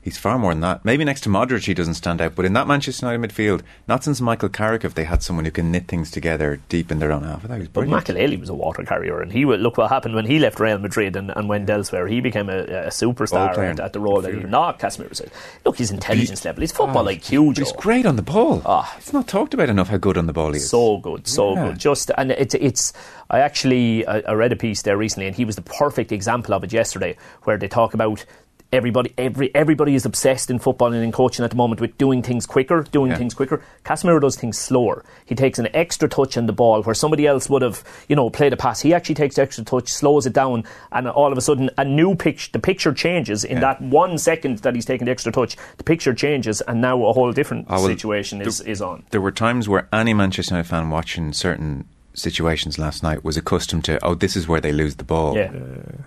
[0.03, 0.85] He's far more than that.
[0.85, 2.35] Maybe next to Modric, he doesn't stand out.
[2.35, 5.53] But in that Manchester United midfield, not since Michael Carrick have they had someone who
[5.53, 7.45] can knit things together deep in their own half.
[7.45, 8.07] I thought he was But brilliant.
[8.07, 10.79] Makelele was a water carrier, and he would look what happened when he left Real
[10.79, 12.09] Madrid and, and went elsewhere.
[12.09, 15.31] He became a, a superstar at, at the role that he not Casemiro said.
[15.65, 18.61] Look, his intelligence level, his football Oh, IQ, He's great on the ball.
[18.67, 18.93] Ah.
[18.99, 20.69] it's not talked about enough how good on the ball he is.
[20.69, 21.69] So good, so Yeah.
[21.69, 21.79] good.
[21.79, 22.93] Just and it's it's.
[23.31, 26.55] I actually I, I read a piece there recently, and he was the perfect example
[26.55, 28.25] of it yesterday, where they talk about.
[28.73, 32.23] Everybody, every everybody is obsessed in football and in coaching at the moment with doing
[32.23, 33.19] things quicker, doing Yeah.
[33.19, 33.61] things quicker.
[33.85, 35.05] Casemiro does things slower.
[35.27, 38.31] He takes an extra touch on the ball where somebody else would have, you know,
[38.31, 38.81] played a pass.
[38.81, 41.85] He actually takes the extra touch, slows it down, and all of a sudden, a
[41.85, 42.49] new picture.
[42.51, 45.55] The picture changes in that one second that he's taking the extra touch.
[45.77, 49.03] The picture changes, and now a whole different Oh, well, situation is, is on.
[49.11, 53.85] there were times where any Manchester United fan watching certain situations last night was accustomed
[53.85, 55.37] to, oh, this is where they lose the ball.
[55.37, 55.53] Yeah.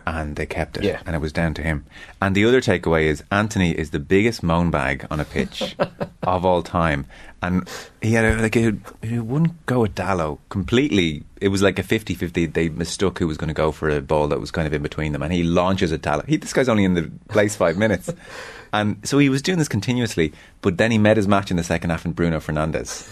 [0.06, 0.84] And they kept it.
[0.84, 1.02] Yeah.
[1.06, 1.86] And it was down to him.
[2.22, 5.76] And the other takeaway is Antony is the biggest moan bag on a pitch
[6.24, 7.06] of all time.
[7.42, 7.70] And
[8.02, 11.24] he had a, like a, he wouldn't go at Dalot completely.
[11.42, 12.54] It was like a 50-50.
[12.54, 14.82] They mistook who was going to go for a ball that was kind of in
[14.82, 15.22] between them.
[15.22, 16.28] And he launches at Dalot.
[16.28, 18.12] He, this guy's only in the place five minutes.
[18.82, 21.64] And so he was doing this continuously, but then he met his match in the
[21.64, 23.08] second half in Bruno Fernandes.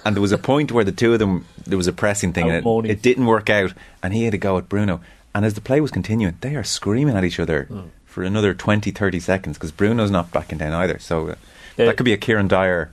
[0.04, 2.50] and there was a point where the two of them, there was a pressing thing,
[2.50, 5.00] and it, it didn't work out, and he had to go at Bruno.
[5.34, 7.80] And as the play was continuing, they are screaming at each other Hmm.
[8.06, 10.98] for another 20, 30 seconds because Bruno's not backing down either.
[10.98, 11.34] So uh,
[11.76, 11.86] Yeah.
[11.86, 12.90] that could be a Kieran Dyer,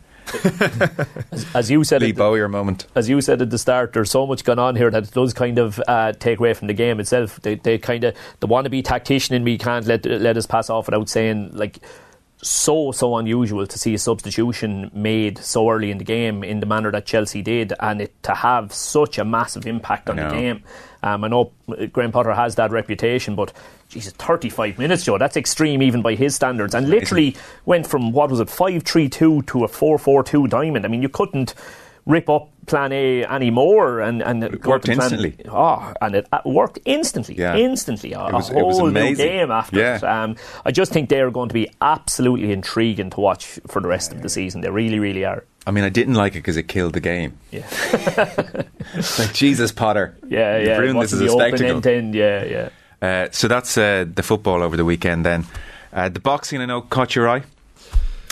[1.53, 2.87] As you said, Lee it, Bowyer moment.
[2.95, 5.33] as you said at the start, there's so much going on here that it does
[5.33, 7.39] kind of uh, take away from the game itself.
[7.41, 10.87] They, they kind of the wannabe tactician in me can't let let us pass off
[10.87, 11.77] without saying like
[12.45, 16.65] so so unusual to see a substitution made so early in the game in the
[16.65, 20.63] manner that Chelsea did, and it to have such a massive impact on the game.
[21.01, 21.51] Um, I know
[21.91, 23.53] Graham Potter has that reputation, but
[23.89, 26.73] Jesus, 35 minutes, Joe, that's extreme even by his standards.
[26.73, 30.47] And literally went from, what was it, 5 3 2 to a 4 4 2
[30.47, 30.85] diamond.
[30.85, 31.53] I mean, you couldn't
[32.05, 35.35] rip up plan A anymore and, and it worked instantly.
[35.49, 37.35] Oh, and it uh, worked instantly.
[37.37, 37.55] Yeah.
[37.55, 38.13] Instantly.
[38.13, 39.95] A, It was- a whole new game after Yeah.
[39.97, 40.03] it.
[40.03, 44.11] Um, I just think they're going to be absolutely intriguing to watch for the rest
[44.11, 44.61] of the season.
[44.61, 45.43] They really, really are.
[45.67, 47.37] I mean, I didn't like it because it killed the game.
[47.51, 47.65] Yeah,
[49.19, 50.15] like, Jesus, Potter.
[50.27, 50.77] yeah, yeah.
[50.77, 51.77] ruined this as a spectacle.
[51.77, 52.69] end end, Yeah, yeah.
[53.01, 55.45] Uh, so that's uh, the football over the weekend then.
[55.91, 57.43] Uh, the boxing, I know, caught your eye.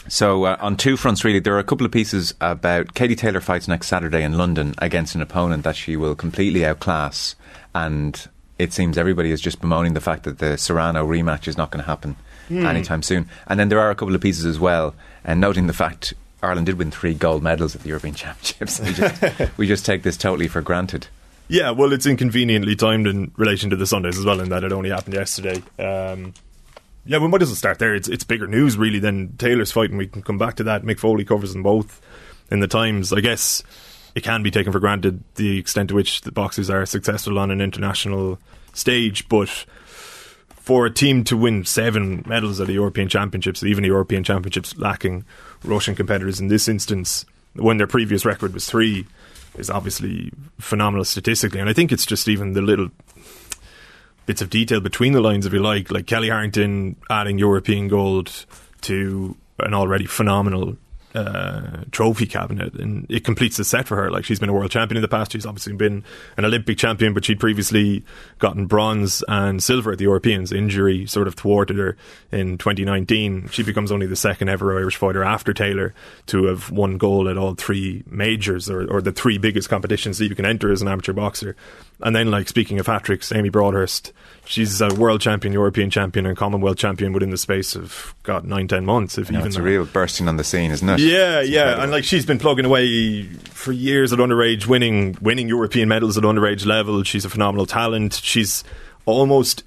[0.07, 3.39] So uh, on two fronts, really, there are a couple of pieces about Katie Taylor
[3.41, 7.35] fights next Saturday in London against an opponent that she will completely outclass
[7.73, 8.27] and
[8.59, 11.83] it seems everybody is just bemoaning the fact that the Serrano rematch is not going
[11.83, 12.15] to happen
[12.49, 12.65] Hmm.
[12.65, 13.29] anytime soon.
[13.47, 16.65] And then there are a couple of pieces as well, and noting the fact Ireland
[16.65, 18.81] did win three gold medals at the European Championships.
[18.81, 19.23] We just,
[19.57, 21.07] we just take this totally for granted.
[21.47, 24.73] Yeah, well, it's inconveniently timed in relation to the Sundays as well, in that it
[24.73, 25.63] only happened yesterday.
[25.79, 26.33] Um,
[27.05, 27.93] yeah, we might as well start there.
[27.93, 30.83] It's it's bigger news really than Taylor's fight, and we can come back to that.
[30.83, 32.01] Mick Foley covers them both
[32.49, 33.11] in the Times.
[33.11, 33.63] I guess
[34.15, 37.51] it can be taken for granted the extent to which the boxers are successful on
[37.51, 38.39] an international
[38.73, 39.49] stage, but
[40.49, 44.77] for a team to win seven medals at the European Championships, even the European Championships
[44.77, 45.25] lacking
[45.63, 49.05] Russian competitors in this instance, when their previous record was three,
[49.57, 51.59] is obviously phenomenal statistically.
[51.59, 52.89] And I think it's just even the little
[54.25, 58.45] bits of detail between the lines, if you like, like Kellie Harrington adding European gold
[58.81, 60.77] to an already phenomenal
[61.15, 64.09] uh, trophy cabinet, and it completes the set for her.
[64.09, 65.31] Like she's been a world champion in the past.
[65.31, 66.03] She's obviously been
[66.37, 68.03] an Olympic champion, but she'd previously
[68.39, 70.51] gotten bronze and silver at the Europeans.
[70.51, 71.97] Injury sort of thwarted her
[72.31, 73.49] in 2019.
[73.49, 75.93] She becomes only the second ever Irish fighter after Taylor
[76.27, 80.27] to have won gold at all three majors or, or the three biggest competitions that
[80.27, 81.55] you can enter as an amateur boxer.
[82.01, 84.11] And then, like speaking of hat tricks, Amy Broadhurst,
[84.45, 88.67] she's a world champion, European champion, and Commonwealth champion within the space of God nine
[88.67, 89.17] ten months.
[89.17, 90.99] If know, even it's a real bursting on the scene, isn't it?
[90.99, 91.83] Yeah, It's yeah, incredible.
[91.83, 96.23] and like she's been plugging away for years at underage, winning winning European medals at
[96.23, 97.03] underage level.
[97.03, 98.19] She's a phenomenal talent.
[98.21, 98.63] She's
[99.05, 99.63] almost,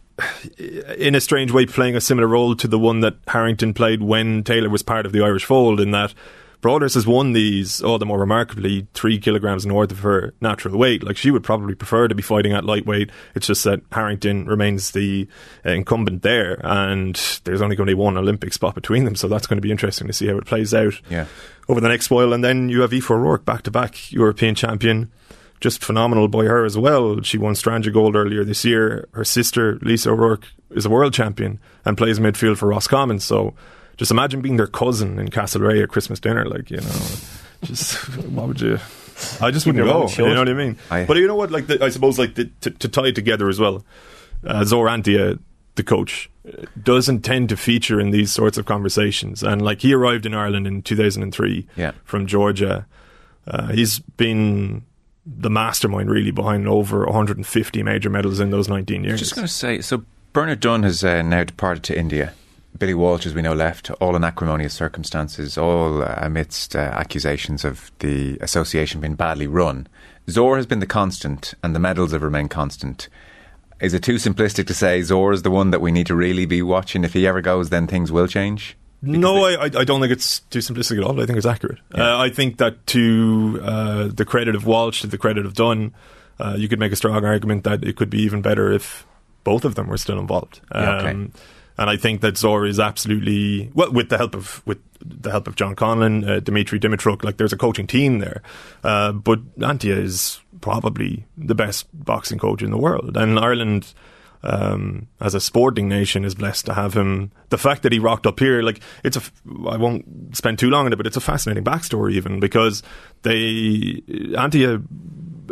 [0.98, 4.42] in a strange way, playing a similar role to the one that Harrington played when
[4.44, 5.80] Taylor was part of the Irish fold.
[5.80, 6.12] In that,
[6.60, 11.02] Broadhurst has won these all the more remarkably three kilograms north of her natural weight.
[11.04, 13.10] Like she would probably prefer to be fighting at lightweight.
[13.34, 15.28] It's just that Harrington remains the
[15.64, 17.14] uh, incumbent there, and
[17.44, 19.14] there's only going to be one Olympic spot between them.
[19.16, 21.26] So that's going to be interesting to see how it plays out Yeah.
[21.68, 22.32] over the next while.
[22.32, 25.10] And then you have Aoife O'Rourke, back to back European champion.
[25.58, 27.22] Just phenomenal by her as well.
[27.22, 29.08] She won Strandja Gold earlier this year.
[29.12, 33.20] Her sister, Lisa O'Rourke, is a world champion and plays midfield for Roscommon.
[33.20, 33.54] So
[33.96, 36.44] just imagine being their cousin in Castlerea at Christmas dinner.
[36.46, 37.06] Like, you know,
[37.62, 37.94] just
[38.28, 38.78] what would you.
[39.40, 40.06] I just wouldn't go.
[40.08, 40.76] You know what I mean?
[40.90, 41.50] I- but you know what?
[41.50, 43.84] Like, the, I suppose, like the, to, to tie it together as well.
[44.46, 45.38] Uh, Zaur Antia,
[45.76, 49.42] the coach, uh, doesn't tend to feature in these sorts of conversations.
[49.42, 51.92] And like, he arrived in Ireland in 2003 Yeah.
[52.04, 52.86] from Georgia.
[53.46, 54.82] Uh, he's been
[55.24, 59.12] the mastermind really behind over 150 major medals in those 19 years.
[59.12, 60.04] I was just going to say, so
[60.34, 62.34] Bernard Dunne has uh, now departed to India.
[62.78, 67.64] Billy Walsh, as we know, left, all in acrimonious circumstances, all uh, amidst uh, accusations
[67.64, 69.86] of the association being badly run.
[70.28, 73.08] Zaur has been the constant, and the medals have remained constant.
[73.80, 76.46] Is it too simplistic to say Zaur is the one that we need to really
[76.46, 77.04] be watching?
[77.04, 78.76] If he ever goes, then things will change?
[79.02, 81.20] No, I, I don't think it's too simplistic at all.
[81.20, 81.78] I think it's accurate.
[81.94, 85.94] Uh, I think that to uh, the credit of Walsh, to the credit of Dunne,
[86.40, 89.06] uh, you could make a strong argument that it could be even better if
[89.44, 90.60] both of them were still involved.
[90.74, 91.28] Yeah, okay.
[91.78, 95.46] And I think that Zaur is absolutely well with the help of with the help
[95.46, 97.22] of John Conlan, uh, Dimitri Dimitruk.
[97.22, 98.42] Like there's a coaching team there,
[98.82, 103.92] uh, but Antia is probably the best boxing coach in the world, and Ireland
[104.42, 107.32] um, as a sporting nation is blessed to have him.
[107.48, 109.22] The fact that he rocked up here, like it's a,
[109.68, 112.82] I won't spend too long on it, but it's a fascinating backstory even because
[113.22, 114.02] they
[114.34, 114.82] Antia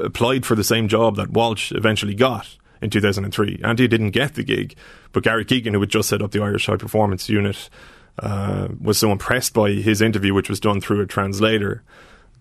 [0.02, 3.58] applied for the same job that Walsh eventually got in 2003.
[3.58, 4.76] Antia didn't get the gig,
[5.12, 7.68] but Gary Keegan, who had just set up the Irish High Performance Unit,
[8.18, 11.82] uh, was so impressed by his interview, which was done through a translator,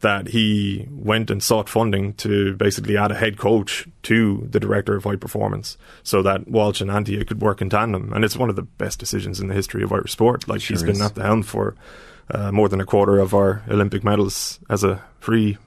[0.01, 4.97] that he went and sought funding to basically add a head coach to the director
[4.97, 8.11] of high performance so that Walsh and Antia could work in tandem.
[8.11, 10.45] And it's one of the best decisions in the history of Irish sport.
[10.47, 11.01] Like he's Sure been is.
[11.01, 11.75] at the helm for
[12.29, 15.57] uh, more than a quarter of our Olympic medals as a free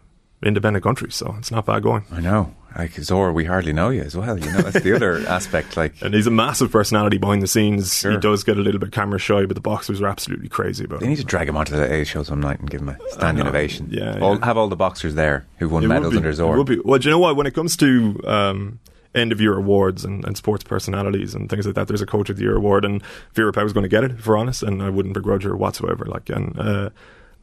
[0.43, 1.11] independent country.
[1.11, 2.05] So it's not bad going.
[2.13, 2.55] I know.
[2.77, 4.39] Like Zaur, we hardly know you as well.
[4.39, 5.77] You know, that's the other aspect.
[5.77, 7.99] Like, And he's a massive personality behind the scenes.
[7.99, 8.13] Sure.
[8.13, 11.01] He does get a little bit camera shy, but the boxers are absolutely crazy about
[11.01, 11.11] they him.
[11.11, 13.47] need to drag him onto the A show some night and give him a standing
[13.47, 13.89] ovation.
[13.91, 14.45] Yeah, All, yeah.
[14.45, 16.65] Have all the boxers there who've won It medals be- under Zaur.
[16.67, 17.35] be- Well, do you know what?
[17.37, 18.79] When it comes to um,
[19.15, 22.29] end of year awards and, and sports personalities and things like that, there's a coach
[22.29, 24.83] of the year award, and Vera was going to get it, if we're honest, and
[24.83, 26.05] I wouldn't begrudge her whatsoever.
[26.05, 26.91] Like, and uh,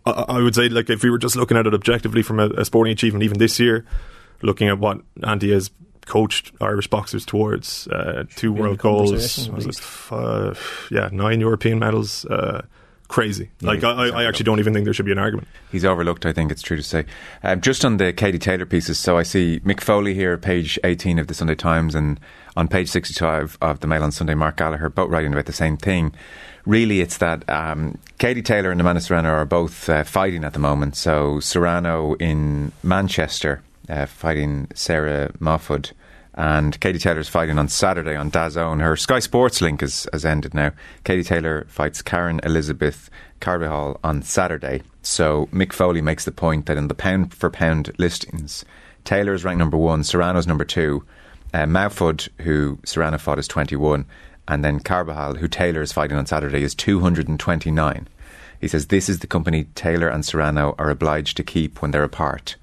[0.06, 2.50] I, I would say, like, if we were just looking at it objectively from a,
[2.50, 3.84] a sporting achievement, even this year,
[4.44, 5.72] looking at what Andy has
[6.06, 10.12] coached Irish boxers towards, uh, two world goals, was it least.
[10.12, 10.54] uh,
[10.92, 12.26] yeah, nine European medals.
[12.26, 12.66] Uh,
[13.08, 13.50] crazy.
[13.62, 15.48] Like, I, I- I actually don't even think there should be an argument.
[15.72, 17.06] He's overlooked, I think it's true to say.
[17.44, 21.20] Um, just on the Katie Taylor pieces, so I see Mick Foley here, page 18
[21.20, 22.20] of the Sunday Times, and
[22.58, 25.78] on page 65 of the Mail on Sunday, Mark Gallagher, both writing about the same
[25.78, 26.12] thing.
[26.66, 30.60] Really, it's that um, Katie Taylor and Amanda Serrano are both uh, fighting at the
[30.60, 30.96] moment.
[30.96, 35.92] So Serrano in Manchester uh, fighting Sarah Mahfoud
[36.36, 38.82] And Katie Taylor's fighting on Saturday on DAZN.
[38.82, 40.72] Her Sky Sports link has, has ended now.
[41.04, 43.10] Katie Taylor fights Karen Elizabeth
[43.40, 44.82] Carvajal on Saturday.
[45.02, 48.66] So Mick Foley makes the point that in the pound for pound listings,
[49.04, 51.04] Taylor is ranked number one, Serrano's number two,
[51.54, 51.66] uh,
[52.42, 54.06] who Serrano fought, is 21,
[54.48, 58.08] and then Carvajal, who Taylor is fighting on Saturday, is 229.
[58.60, 62.04] He says this is the company Taylor and Serrano are obliged to keep when they're
[62.04, 62.56] apart.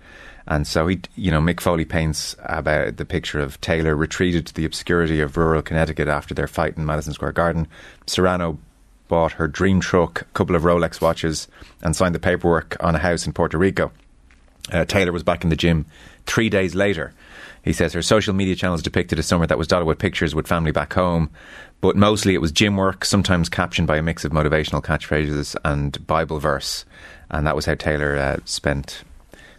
[0.50, 4.54] And so he, you know, Mick Foley paints about the picture of Taylor retreated to
[4.54, 7.68] the obscurity of rural Connecticut after their fight in Madison Square Garden.
[8.08, 8.58] Serrano
[9.06, 11.46] bought her dream truck, a couple of Rolex watches,
[11.82, 13.92] and signed the paperwork on a house in Puerto Rico.
[14.72, 15.86] Uh, Taylor was back in the gym
[16.26, 17.14] three days later.
[17.62, 20.48] He says her social media channels depicted a summer that was dotted with pictures with
[20.48, 21.30] family back home,
[21.80, 26.04] but mostly it was gym work, sometimes captioned by a mix of motivational catchphrases and
[26.08, 26.84] Bible verse.
[27.30, 29.04] And that was how Taylor uh, spent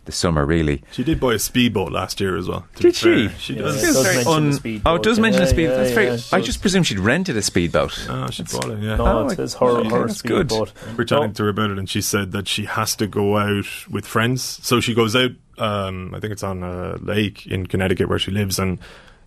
[0.06, 0.84] the summer, really.
[0.92, 2.66] She did buy a speedboat last year as well.
[2.76, 3.28] Did she?
[3.28, 3.38] fair.
[3.40, 3.84] She Yeah, does.
[3.84, 4.92] it does mention un- the speedboat.
[4.92, 5.72] oh, it does mention Yeah, a speedboat.
[5.78, 6.08] yeah, that's very.
[6.08, 8.08] yeah, I just presume she'd rented a speedboat.
[8.10, 8.96] Oh, she bought it, yeah.
[8.96, 10.50] No, Oh, it says her, okay, her that's good.
[10.52, 10.74] speedboat.
[10.98, 13.66] We're chatting to her about it, and she said that she has to go out
[13.90, 14.42] with friends.
[14.64, 15.32] So she goes out.
[15.58, 18.80] Um, I think it's on a lake in Connecticut where she lives, and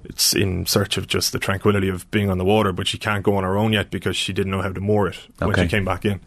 [0.03, 2.73] it's in search of just the tranquility of being on the water.
[2.73, 5.07] But she can't go on her own yet because she didn't know how to moor
[5.07, 6.21] it when she came back in.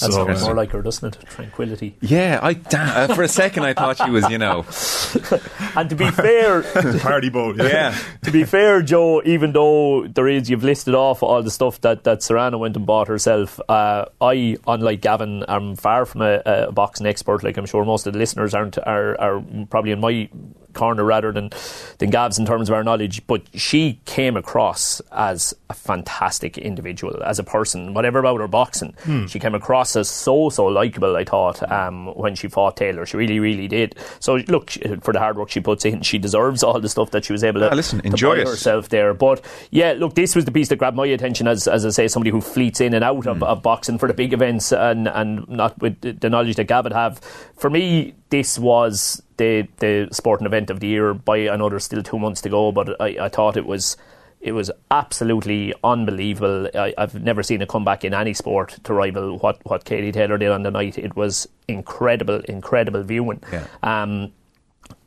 [0.00, 1.24] That so sounds uh, more like her, doesn't it?
[1.28, 1.96] Tranquility.
[2.00, 4.64] Yeah, I da- uh, for a second I thought she was, you know,
[5.76, 6.62] And to be fair,
[7.00, 7.56] party boat.
[7.58, 7.96] yeah.
[8.22, 12.04] to be fair, Joe, even though there is, you've listed off all the stuff that,
[12.04, 13.60] that Serrano went and bought herself.
[13.68, 17.44] Uh, I, unlike Gavin, am far from a, a boxing expert.
[17.44, 20.28] Like I'm sure most of the listeners aren't are, are probably in my
[20.74, 21.50] corner rather than
[21.98, 23.26] than Gav's in terms of our knowledge.
[23.26, 27.94] But she came across as a fantastic individual, as a person.
[27.94, 28.94] Whatever about her boxing,
[29.28, 31.16] she came across as so so likable.
[31.16, 33.94] I thought um, when she fought Taylor, she really really did.
[34.20, 34.70] So look
[35.02, 37.44] for the hard work she puts in, she deserves all the stuff that she was
[37.44, 37.70] able to.
[37.70, 39.14] Ah, listen, to enjoy herself there.
[39.14, 42.08] But yeah, look, this was the piece that grabbed my attention as as I say,
[42.08, 45.48] somebody who fleets in and out of, of boxing for the big events and and
[45.48, 47.18] not with the- the knowledge that Gav would have.
[47.56, 51.14] For me, this was the the sporting event of the year.
[51.14, 53.96] By another still two months to go, but I, I thought it was.
[54.40, 56.68] It was absolutely unbelievable.
[56.74, 60.36] I, I've never seen a comeback in any sport to rival what, what Katie Taylor
[60.36, 60.98] did on the night.
[60.98, 63.42] It was incredible, incredible viewing.
[63.50, 63.66] Yeah.
[63.82, 64.32] Um,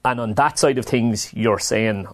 [0.03, 2.07] and on that side of things, you're saying,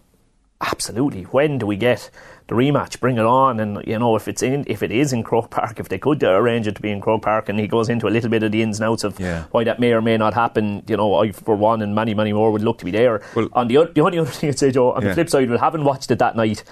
[0.72, 1.24] absolutely.
[1.24, 2.10] When do we get
[2.48, 3.00] the rematch?
[3.00, 3.60] Bring it on.
[3.60, 6.24] And you know, if it's in, if it is in Croke Park, if they could
[6.24, 8.44] uh, arrange it to be in Croke Park, and he goes into a little bit
[8.44, 9.44] of the ins and outs of Yeah.
[9.52, 10.84] why that may or may not happen.
[10.88, 13.22] You know, I for one and many many more would look to be there.
[13.36, 15.10] Well- on the the only other thing I'd say, Joe, on Yeah.
[15.10, 16.64] the flip side, we having watched it that night.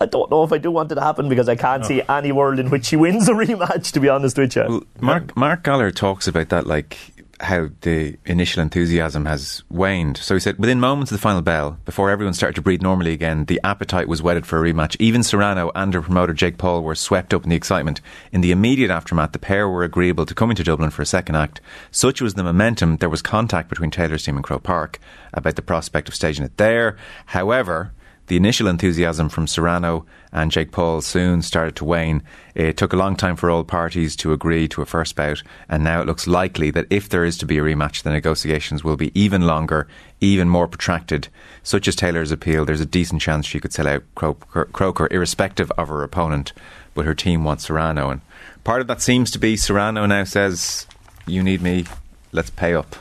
[0.00, 2.30] I don't know if I do want it to happen because I can't see any
[2.30, 3.90] world in which he wins a rematch.
[3.92, 6.96] To be honest with you, Well, Mark Mark Gallagher talks about that, like
[7.40, 10.16] how the initial enthusiasm has waned.
[10.16, 13.12] So he said, within moments of the final bell, before everyone started to breathe normally
[13.12, 14.96] again, the appetite was whetted for a rematch.
[14.98, 18.00] Even Serrano and her promoter Jake Paul were swept up in the excitement.
[18.32, 21.36] In the immediate aftermath, the pair were agreeable to coming to Dublin for a second
[21.36, 21.60] act.
[21.90, 22.96] Such was the momentum.
[22.96, 24.98] There was contact between Taylor's team and Croke Park
[25.32, 26.96] about the prospect of staging it there.
[27.26, 27.92] However,
[28.28, 32.22] the initial enthusiasm from Serrano and Jake Paul soon started to wane.
[32.54, 35.82] It took a long time for all parties to agree to a first bout, and
[35.82, 38.96] now it looks likely that if there is to be a rematch, the negotiations will
[38.96, 39.88] be even longer,
[40.20, 41.28] even more protracted.
[41.62, 45.88] Such as Taylor's appeal, there's a decent chance she could sell out Croker, irrespective of
[45.88, 46.52] her opponent,
[46.94, 48.10] but her team wants Serrano.
[48.10, 48.20] And
[48.62, 50.86] part of that seems to be Serrano now says,
[51.26, 51.86] You need me,
[52.32, 52.96] let's pay up.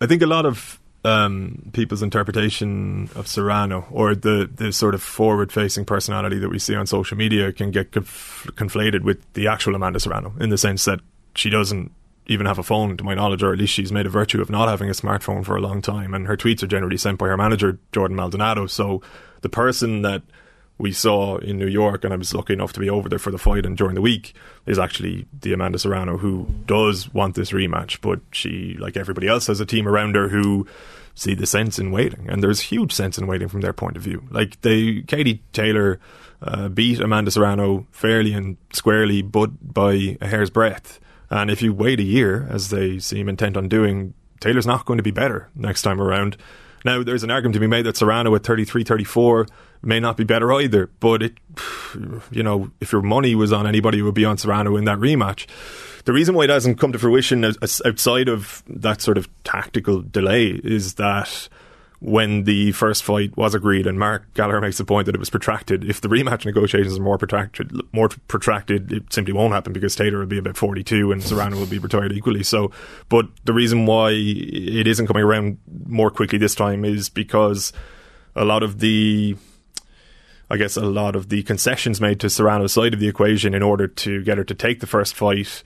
[0.00, 0.75] I think a lot of
[1.06, 6.58] um, people's interpretation of Serrano or the, the sort of forward facing personality that we
[6.58, 10.58] see on social media can get conf- conflated with the actual Amanda Serrano in the
[10.58, 10.98] sense that
[11.36, 11.92] she doesn't
[12.26, 14.50] even have a phone, to my knowledge, or at least she's made a virtue of
[14.50, 16.12] not having a smartphone for a long time.
[16.12, 18.66] And her tweets are generally sent by her manager, Jordan Maldonado.
[18.66, 19.00] So
[19.42, 20.22] the person that
[20.78, 23.30] we saw in New York, and I was lucky enough to be over there for
[23.30, 24.34] the fight and during the week,
[24.66, 29.46] is actually the Amanda Serrano who does want this rematch, but she, like everybody else,
[29.46, 30.66] has a team around her who
[31.16, 34.02] see the sense in waiting, and there's huge sense in waiting from their point of
[34.02, 34.22] view.
[34.30, 35.98] Like they, Katie Taylor
[36.42, 41.00] uh, beat Amanda Serrano fairly and squarely, but by a hair's breadth.
[41.30, 44.98] And if you wait a year, as they seem intent on doing, Taylor's not going
[44.98, 46.36] to be better next time around.
[46.84, 49.46] Now, there's an argument to be made that Serrano at 33, 34
[49.82, 50.88] may not be better either.
[51.00, 51.34] But it,
[52.30, 54.98] you know, if your money was on anybody, it would be on Serrano in that
[54.98, 55.46] rematch.
[56.06, 60.60] The reason why it hasn't come to fruition outside of that sort of tactical delay
[60.62, 61.48] is that
[61.98, 65.30] when the first fight was agreed, and Mark Gallagher makes the point that it was
[65.30, 65.82] protracted.
[65.82, 70.20] If the rematch negotiations are more protracted, more protracted, it simply won't happen because Taylor
[70.20, 72.44] will be about forty-two and Serrano will be retired equally.
[72.44, 72.70] So,
[73.08, 77.72] but the reason why it isn't coming around more quickly this time is because
[78.36, 79.36] a lot of the
[80.48, 83.62] I guess a lot of the concessions made to Serrano's side of the equation in
[83.64, 85.64] order to get her to take the first fight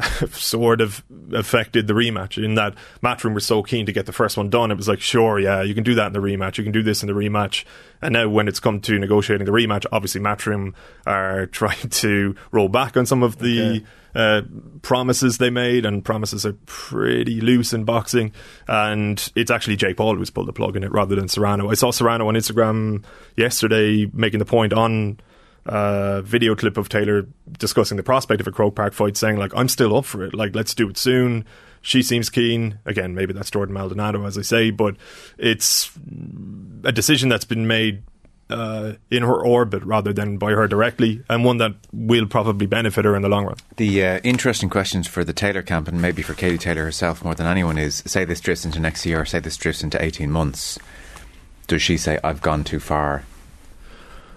[0.30, 4.36] sort of affected the rematch in that Matchroom were so keen to get the first
[4.36, 4.70] one done.
[4.70, 6.58] It was like, sure, yeah, you can do that in the rematch.
[6.58, 7.64] You can do this in the rematch.
[8.00, 10.74] And now when it's come to negotiating the rematch, obviously Matchroom
[11.06, 13.86] are trying to roll back on some of the okay.
[14.14, 14.42] uh,
[14.82, 18.32] promises they made, and promises are pretty loose in boxing.
[18.68, 21.70] And it's actually Jake Paul who's pulled the plug in it rather than Serrano.
[21.70, 23.04] I saw Serrano on Instagram
[23.36, 25.18] yesterday making the point on
[25.68, 27.26] uh, video clip of Taylor
[27.58, 30.34] discussing the prospect of a Croke Park fight, saying like, "I'm still up for it.
[30.34, 31.44] Like, let's do it soon."
[31.80, 32.78] She seems keen.
[32.84, 34.96] Again, maybe that's Jordan Maldonado, as I say, but
[35.38, 35.90] it's
[36.84, 38.02] a decision that's been made
[38.50, 43.04] uh, in her orbit rather than by her directly, and one that will probably benefit
[43.04, 43.56] her in the long run.
[43.76, 47.34] The uh, interesting questions for the Taylor camp, and maybe for Katie Taylor herself more
[47.34, 50.78] than anyone, is say this drifts into next year, say this drifts into 18 months.
[51.66, 53.24] Does she say, I've gone too far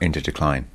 [0.01, 0.67] into decline?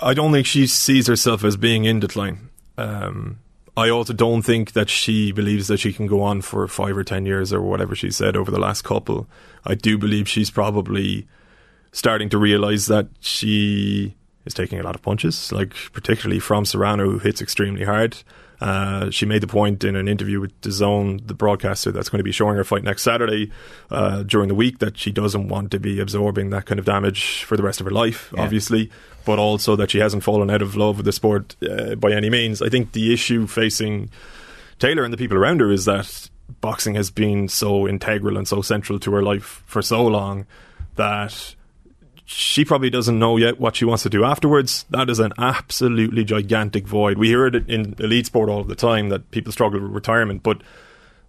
[0.00, 2.50] I don't think she sees herself as being in decline.
[2.76, 3.40] Um,
[3.76, 7.04] I also don't think that she believes that she can go on for five or
[7.04, 9.28] ten years or whatever she said over the last couple.
[9.64, 11.26] I do believe she's probably
[11.92, 17.10] starting to realize that she is taking a lot of punches, like particularly from Serrano,
[17.10, 18.16] who hits extremely hard.
[18.60, 22.24] Uh, she made the point in an interview with DAZN, the broadcaster that's going to
[22.24, 23.52] be showing her fight next Saturday
[23.90, 27.44] uh, during the week, that she doesn't want to be absorbing that kind of damage
[27.44, 28.42] for the rest of her life, yeah.
[28.42, 28.90] obviously,
[29.24, 32.30] but also that she hasn't fallen out of love with the sport uh, by any
[32.30, 32.60] means.
[32.60, 34.10] I think the issue facing
[34.78, 36.28] Taylor and the people around her is that
[36.60, 40.46] boxing has been so integral and so central to her life for so long
[40.96, 41.54] that
[42.30, 44.84] she probably doesn't know yet what she wants to do afterwards.
[44.90, 47.16] That is an absolutely gigantic void.
[47.16, 50.60] We hear it in elite sport all the time that people struggle with retirement, but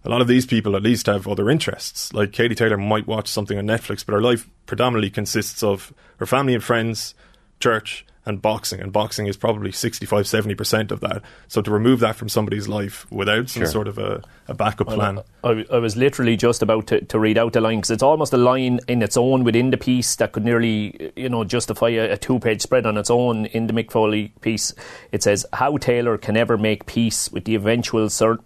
[0.04, 2.12] a lot of these people at least have other interests.
[2.12, 6.26] Like Katie Taylor might watch something on Netflix, but her life predominantly consists of her
[6.26, 7.14] family and friends,
[7.60, 11.22] church, and boxing, and boxing is probably 65 70% of that.
[11.48, 13.70] So to remove that from somebody's life without some sure.
[13.70, 15.20] sort of a, a backup plan.
[15.44, 18.32] I, I, was literally just about to, to read out the line because it's almost
[18.32, 22.12] a line in its own within the piece that could nearly, you know, justify a,
[22.12, 24.72] a two page spread on its own in the Mick Foley piece.
[25.12, 28.38] It says, How Taylor can ever make peace with the eventual sur-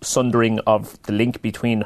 [0.00, 1.84] sundering of the link between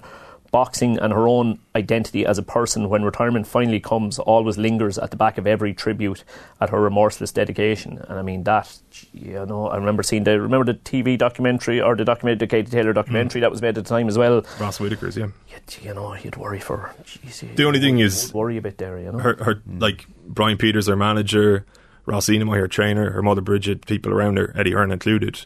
[0.57, 5.11] boxing and her own identity as a person when retirement finally comes always lingers at
[5.11, 6.25] the back of every tribute
[6.63, 8.03] at her remorseless dedication.
[8.09, 8.81] And I mean that
[9.13, 12.71] you know, I remember seeing the remember the TV documentary or the documentary the Katie
[12.71, 13.45] Taylor documentary mm.
[13.45, 14.47] that was made at the time as well.
[14.59, 15.27] Ross Whitaker's, yeah.
[15.53, 18.99] You'd, you know, you'd worry for geez, The only thing is worry a bit there,
[18.99, 19.19] you know.
[19.19, 19.79] Her, her mm.
[19.79, 21.67] like Brian Peters, her manager,
[22.07, 25.45] Ross Enamait, her trainer, her mother Bridget, people around her, Eddie Hearn included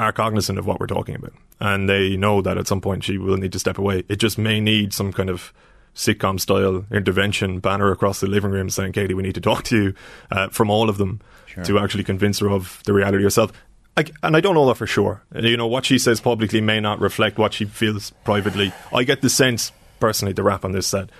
[0.00, 3.18] are cognizant of what we're talking about, and they know that at some point she
[3.18, 4.02] will need to step away.
[4.08, 5.52] It just may need some kind of
[5.94, 9.76] sitcom style intervention banner across the living room saying, "Katie, we need to talk to
[9.76, 9.94] you,"
[10.30, 11.64] uh, from all of them sure.
[11.64, 13.52] to actually convince her of the reality herself.
[13.96, 15.22] I, and I don't know that for sure.
[15.34, 18.72] You know, what she says publicly may not reflect what she feels privately.
[18.94, 21.10] I get the sense, personally, the rap on this set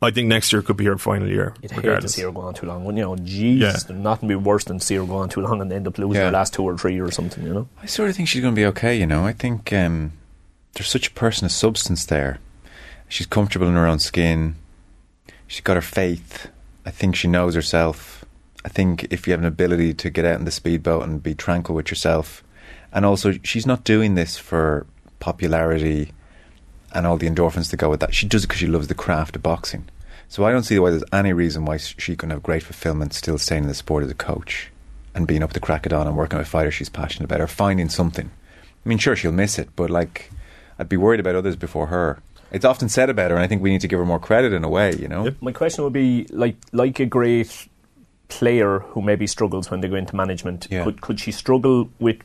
[0.00, 1.54] I think next year could be her final year.
[1.60, 1.94] You'd regardless.
[1.94, 3.04] hate to see her go on too long, wouldn't you?
[3.04, 3.96] Know, jeez, yeah.
[3.96, 6.26] nothing be worse than see her go on too long and end up losing yeah.
[6.26, 7.44] her last two or three or something.
[7.44, 8.96] You know, I sort of think she's going to be okay.
[8.96, 10.12] You know, I think um,
[10.74, 12.38] there's such a person of substance there.
[13.08, 14.54] She's comfortable in her own skin.
[15.48, 16.48] She's got her faith.
[16.86, 18.24] I think she knows herself.
[18.64, 21.34] I think if you have an ability to get out in the speedboat and be
[21.34, 22.44] tranquil with yourself,
[22.92, 24.86] and also she's not doing this for
[25.18, 26.12] popularity
[26.92, 28.14] and all the endorphins that go with that.
[28.14, 29.88] She does it because she loves the craft of boxing.
[30.28, 33.38] So I don't see why there's any reason why she can have great fulfillment still
[33.38, 34.70] staying in the sport as a coach
[35.14, 37.46] and being up to crack it on and working with fighters she's passionate about or
[37.46, 38.30] finding something.
[38.84, 40.30] I mean, sure, she'll miss it, but like,
[40.78, 42.20] I'd be worried about others before her.
[42.50, 44.52] It's often said about her, and I think we need to give her more credit
[44.52, 45.24] in a way, you know?
[45.24, 45.36] Yep.
[45.40, 47.68] My question would be like, like a great
[48.28, 50.84] player who maybe struggles when they go into management, yeah.
[50.84, 52.18] could, could she struggle with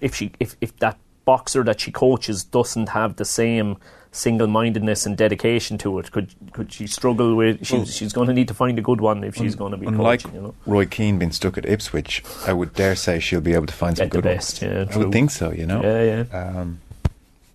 [0.00, 3.76] if she if, if that boxer that she coaches doesn't have the same
[4.12, 6.10] single-mindedness and dedication to it?
[6.10, 7.64] Could could she struggle with?
[7.64, 9.78] She's, well, she's going to need to find a good one if she's going to
[9.78, 10.34] be unlike coaching.
[10.34, 10.54] You know?
[10.66, 13.96] Roy Keane being stuck at Ipswich, I would dare say she'll be able to find
[13.96, 14.62] some good best.
[14.62, 14.88] Ones.
[14.90, 15.52] Yeah, I would think so.
[15.52, 15.82] You know.
[15.82, 16.58] Yeah, yeah.
[16.60, 16.80] Um,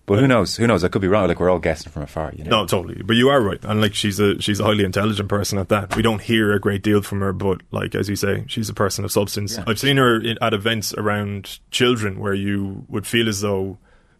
[0.06, 0.56] but who knows?
[0.56, 0.84] Who knows?
[0.84, 1.26] I could be wrong.
[1.26, 2.32] Like we're all guessing from afar.
[2.34, 2.62] You know?
[2.62, 3.02] No, totally.
[3.02, 3.62] But you are right.
[3.64, 5.96] And like she's a she's a highly intelligent person at that.
[5.96, 8.74] We don't hear a great deal from her, but like as you say, she's a
[8.74, 9.56] person of substance.
[9.56, 9.64] Yeah.
[9.66, 13.78] I've seen her in, at events around children where you would feel as though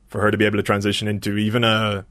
[0.08, 2.04] for her to be able to transition into even a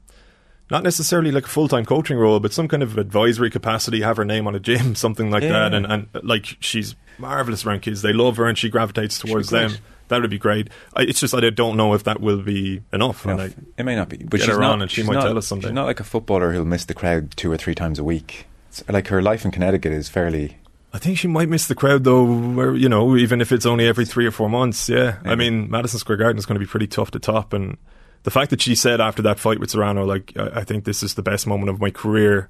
[0.70, 4.16] not necessarily like a full time coaching role, but some kind of advisory capacity, have
[4.16, 5.50] her name on a gym, something like yeah.
[5.50, 5.74] that.
[5.74, 8.02] And, and like she's marvelous around kids.
[8.02, 9.72] They love her and she gravitates towards them.
[10.08, 10.68] That would be great.
[10.94, 13.24] I, it's just I don't know if that will be enough.
[13.24, 13.40] enough.
[13.40, 14.80] I, it may not be, but she's not.
[14.80, 15.68] And she might not, tell us something.
[15.68, 18.46] She's not like a footballer who'll miss the crowd two or three times a week.
[18.88, 20.58] like her life in Connecticut is fairly.
[20.92, 23.86] I think she might miss the crowd though, where you know, even if it's only
[23.86, 24.88] every three or four months.
[24.88, 27.76] Yeah, I mean, Madison Square Garden is going to be pretty tough to top, and
[28.22, 31.02] the fact that she said after that fight with Serrano, like, I, I think this
[31.02, 32.48] is the best moment of my career,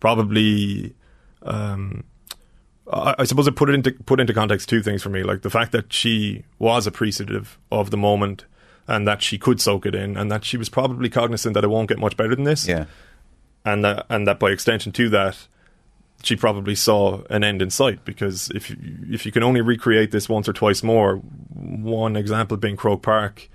[0.00, 0.94] probably.
[1.44, 2.04] Um,
[2.90, 5.50] I, suppose it put it into put into context two things for me, like the
[5.50, 8.44] fact that she was appreciative of the moment
[8.88, 11.68] and that she could soak it in, and that she was probably cognizant that it
[11.68, 12.66] won't get much better than this.
[12.66, 12.86] Yeah.
[13.64, 15.46] and that and that by extension to that,
[16.22, 18.76] she probably saw an end in sight because if you,
[19.10, 23.48] if you can only recreate this once or twice more, one example being Croke Park,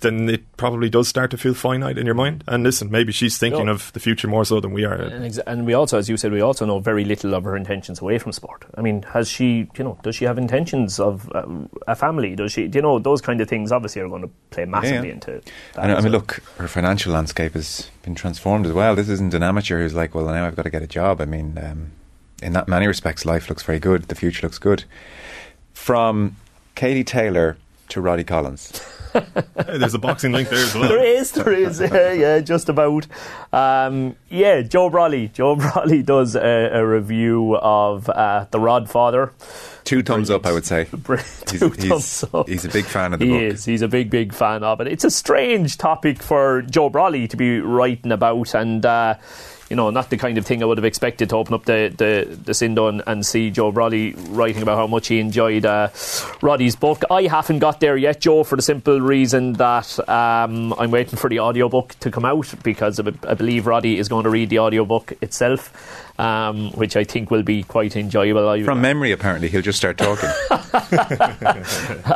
[0.00, 2.44] then it probably does start to feel finite in your mind.
[2.46, 3.72] And listen, maybe she's thinking No.
[3.72, 4.94] of the future more so than we are.
[4.94, 7.56] And, exa- and we also, as you said, we also know very little of her
[7.56, 8.64] intentions away from sport.
[8.76, 11.46] I mean, has she, you know, does she have intentions of uh,
[11.86, 12.34] a family?
[12.36, 15.14] Does she, you know, those kind of things obviously are going to play massively yeah.
[15.14, 15.42] into
[15.74, 15.82] that.
[15.82, 16.12] And I mean, well.
[16.12, 18.94] look, her financial landscape has been transformed as well.
[18.94, 21.20] This isn't an amateur who's like, well, now I've got to get a job.
[21.20, 21.92] I mean, um,
[22.42, 24.04] in that many respects, life looks very good.
[24.04, 24.84] The future looks good.
[25.74, 26.36] From
[26.74, 27.56] Katie Taylor
[27.90, 28.80] to Roddy Collins.
[29.14, 29.24] Hey,
[29.78, 30.88] there's a boxing link there as well.
[30.88, 33.06] There is, there is, yeah, yeah, just about.
[33.52, 35.32] Um, yeah, Joe Brolly.
[35.32, 39.32] Joe Brolly does a, a review of uh, The Rod Father.
[39.84, 40.84] Two thumbs up, I would say.
[41.08, 42.46] He's, Two thumbs up.
[42.48, 43.40] he's a big fan of the he book.
[43.54, 43.64] is.
[43.64, 44.86] He's a big, big fan of it.
[44.88, 49.14] It's a strange topic for Joe Brolly to be writing about, and uh,
[49.70, 51.92] you know, not the kind of thing I would have expected to open up the
[51.96, 55.88] the, the Sindo and, and see Joe Roddy writing about how much he enjoyed uh,
[56.42, 57.02] Roddy's book.
[57.10, 61.28] I haven't got there yet, Joe, for the simple reason that um, I'm waiting for
[61.28, 64.58] the audiobook to come out because I I believe Roddy is going to read the
[64.60, 65.72] audiobook itself.
[66.18, 68.48] Um, which I think will be quite enjoyable.
[68.48, 70.28] I, From memory, apparently, he'll just start talking.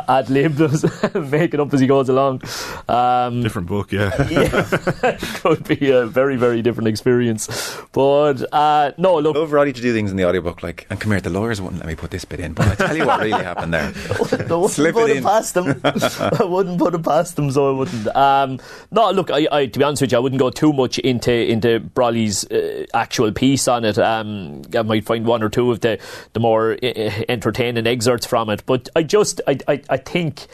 [0.09, 0.83] ad lib does
[1.31, 2.41] make it up as he goes along.
[2.89, 4.11] Um, Different book, yeah.
[4.29, 7.47] yeah, could be a very, very different experience.
[7.93, 11.11] But uh, no, look, love Roddy to do things in the audiobook like, and come
[11.11, 13.21] here, the lawyers wouldn't let me put this bit in, but I tell you what
[13.21, 13.93] really happened there.
[14.09, 15.23] I wouldn't Slip put it it, in.
[15.23, 15.79] past them.
[15.83, 18.07] I wouldn't put it past them, so I wouldn't.
[18.15, 18.59] Um,
[18.91, 21.31] no, look, I, I, to be honest with you, I wouldn't go too much into
[21.31, 23.92] into Brolly's uh, actual piece on it.
[23.97, 25.99] Um, I might find one or two of the
[26.33, 30.47] the more uh, entertaining excerpts from it, but I just, I, I, I think.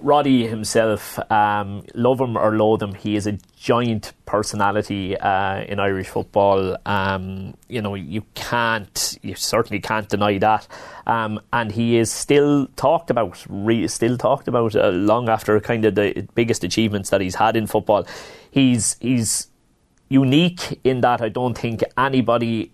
[0.00, 5.80] Roddy himself, um, love him or loathe him, he is a giant personality uh, in
[5.80, 6.76] Irish football.
[6.84, 10.68] Um, you know, you can't, you certainly can't deny that.
[11.06, 15.86] Um, and he is still talked about, re- still talked about uh, long after kind
[15.86, 18.06] of the biggest achievements that he's had in football.
[18.50, 19.48] He's he's
[20.08, 22.72] unique in that I don't think anybody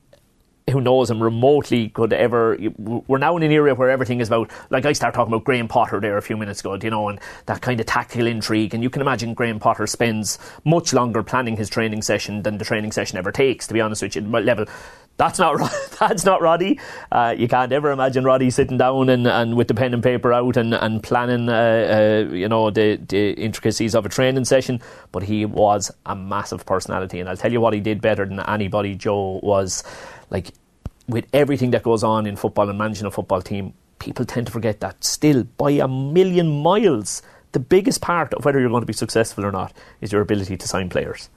[0.70, 2.56] who knows him remotely could ever.
[2.78, 4.50] We're now in an area where everything is about.
[4.70, 7.20] Like I start talking about Graham Potter there a few minutes ago, you know, and
[7.46, 8.74] that kind of tactical intrigue.
[8.74, 12.64] And you can imagine Graham Potter spends much longer planning his training session than the
[12.64, 13.66] training session ever takes.
[13.66, 14.66] To be honest with you, level.
[15.20, 15.60] That's not
[16.00, 16.80] that's not Roddy.
[17.12, 20.32] Uh, you can't ever imagine Roddy sitting down and, and with the pen and paper
[20.32, 24.80] out and and planning, uh, uh, you know, the the intricacies of a training session.
[25.12, 28.40] But he was a massive personality, and I'll tell you what he did better than
[28.40, 28.94] anybody.
[28.94, 29.84] Joe was
[30.30, 30.52] like
[31.06, 34.52] with everything that goes on in football and managing a football team, people tend to
[34.52, 37.20] forget that still by a million miles,
[37.52, 40.56] the biggest part of whether you're going to be successful or not is your ability
[40.56, 41.28] to sign players.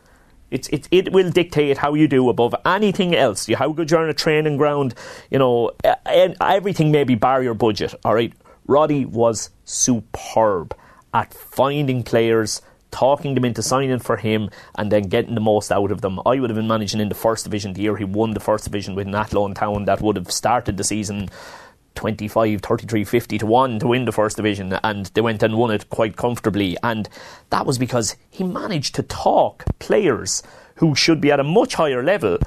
[0.53, 3.49] It's, it, it will dictate how you do above anything else.
[3.49, 4.93] You, how good you're on a training ground,
[5.31, 8.31] you know, e- everything maybe bar your budget, all right?
[8.67, 10.75] Roddy was superb
[11.13, 15.91] at finding players, talking them into signing for him, and then getting the most out
[15.91, 16.19] of them.
[16.25, 18.63] I would have been managing in the first division the year he won the first
[18.63, 19.85] division with Athlone Town.
[19.85, 21.29] That would have started the season
[21.95, 25.71] 25, 33, 50 to 1 to win the first division, and they went and won
[25.71, 26.77] it quite comfortably.
[26.83, 27.07] And
[27.49, 30.43] that was because he managed to talk players
[30.75, 32.37] who should be at a much higher level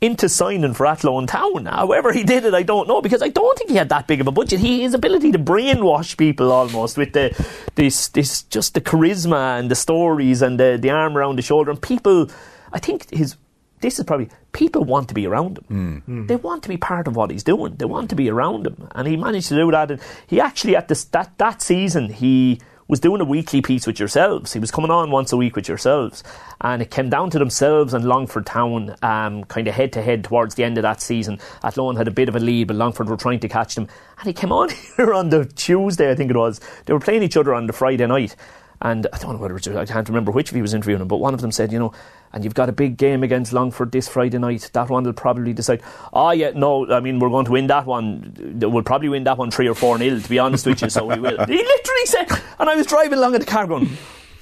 [0.00, 1.66] into signing for Athlone Town.
[1.66, 4.20] However, he did it, I don't know, because I don't think he had that big
[4.20, 4.60] of a budget.
[4.60, 7.34] He his ability to brainwash people almost with the
[7.74, 11.70] this this just the charisma and the stories and the, the arm around the shoulder
[11.70, 12.30] and people.
[12.72, 13.36] I think his
[13.84, 16.02] this is probably people want to be around him.
[16.26, 17.74] They want to be part of what he's doing.
[17.76, 19.90] They want to be around him, and he managed to do that.
[19.90, 23.98] And he actually at this that that season he was doing a weekly piece with
[23.98, 24.54] yourselves.
[24.54, 26.22] He was coming on once a week with yourselves,
[26.62, 30.24] and it came down to themselves and Longford Town, um, kind of head to head
[30.24, 31.38] towards the end of that season.
[31.62, 33.86] Athlone had a bit of a lead, but Longford were trying to catch them,
[34.18, 36.60] and he came on here on the Tuesday, I think it was.
[36.86, 38.34] They were playing each other on the Friday night.
[38.82, 41.08] And I don't know whether was, I can't remember which of you was interviewing him,
[41.08, 41.92] but one of them said, you know,
[42.32, 44.68] and you've got a big game against Longford this Friday night.
[44.72, 45.82] That one will probably decide.
[46.12, 48.58] Oh, yeah, no, I mean, we're going to win that one.
[48.60, 51.06] We'll probably win that one 3 or 4 nil, to be honest with you, so
[51.06, 51.36] we will.
[51.46, 53.88] He literally said, and I was driving along in the car going,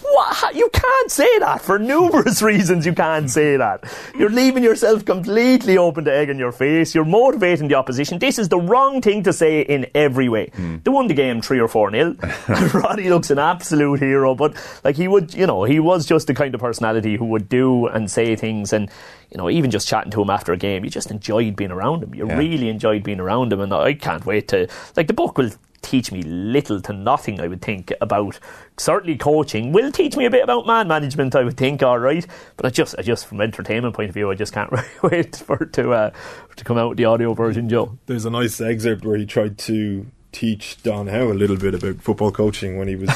[0.02, 0.54] What?
[0.54, 2.84] You can't say that for numerous reasons.
[2.84, 3.84] You can't say that.
[4.18, 6.94] You're leaving yourself completely open to egg in your face.
[6.94, 8.18] You're motivating the opposition.
[8.18, 10.50] This is the wrong thing to say in every way.
[10.56, 10.84] Mm.
[10.84, 12.14] They won the game three or four nil.
[12.74, 16.34] Roddy looks an absolute hero, but like he would, you know, he was just the
[16.34, 18.90] kind of personality who would do and say things, and
[19.30, 22.02] you know, even just chatting to him after a game, you just enjoyed being around
[22.02, 22.14] him.
[22.14, 22.36] You Yeah.
[22.36, 25.50] really enjoyed being around him, and I can't wait to like the book will
[25.82, 28.38] teach me little to nothing I would think about
[28.78, 32.26] certainly coaching will teach me a bit about man management I would think all right.
[32.56, 35.36] But I just I just from entertainment point of view I just can't really wait
[35.36, 36.10] for to uh,
[36.56, 37.98] to come out with the audio version Joe.
[38.06, 42.02] There's a nice excerpt where he tried to teach Don Howe a little bit about
[42.02, 43.10] football coaching when he was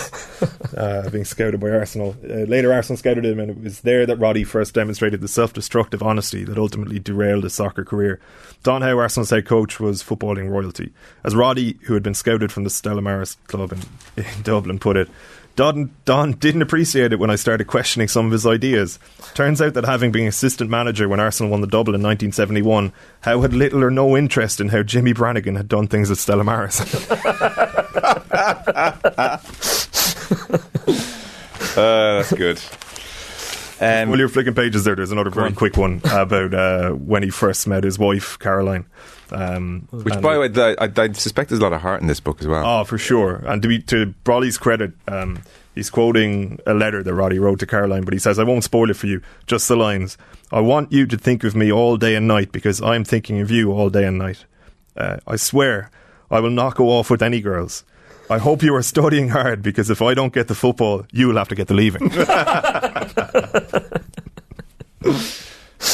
[0.76, 2.14] uh, being scouted by Arsenal.
[2.22, 5.52] Uh, later, Arsenal scouted him, and it was there that Roddy first demonstrated the self
[5.52, 8.20] destructive honesty that ultimately derailed his soccer career.
[8.62, 10.92] Don Howe, Arsenal's head coach, was footballing royalty.
[11.24, 13.80] As Roddy, who had been scouted from the Stella Maris club in,
[14.24, 15.08] in Dublin, put it,
[15.56, 18.98] Don, Don didn't appreciate it when I started questioning some of his ideas.
[19.34, 22.92] Turns out that having been assistant manager when Arsenal won the double in 1971,
[23.22, 26.44] Howe had little or no interest in how Jimmy Brannigan had done things at Stella
[26.44, 26.80] Maris.
[31.76, 32.58] Uh, that's good.
[33.80, 35.54] Um, While you're flicking pages there, there's another very on.
[35.54, 38.86] quick one about uh, when he first met his wife, Caroline.
[39.30, 42.20] Um, which, by the way, I, I suspect there's a lot of heart in this
[42.20, 42.64] book as well.
[42.64, 43.36] Oh, for sure.
[43.46, 45.42] And to be to Brolly's credit, um,
[45.74, 48.90] he's quoting a letter that Roddy wrote to Caroline, but he says, "I won't spoil
[48.90, 49.20] it for you.
[49.46, 50.16] Just the lines.
[50.52, 53.50] I want you to think of me all day and night because I'm thinking of
[53.50, 54.44] you all day and night.
[54.96, 55.90] Uh, I swear,
[56.30, 57.84] I will not go off with any girls."
[58.28, 61.36] I hope you are studying hard because if I don't get the football, you will
[61.36, 62.10] have to get the leaving.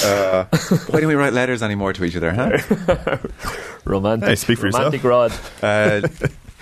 [0.05, 0.45] Uh,
[0.89, 3.19] why don't we write letters anymore to each other, huh?
[3.85, 4.85] romantic Hey, speak for yourself.
[4.85, 5.33] romantic rod
[5.63, 6.09] Uh,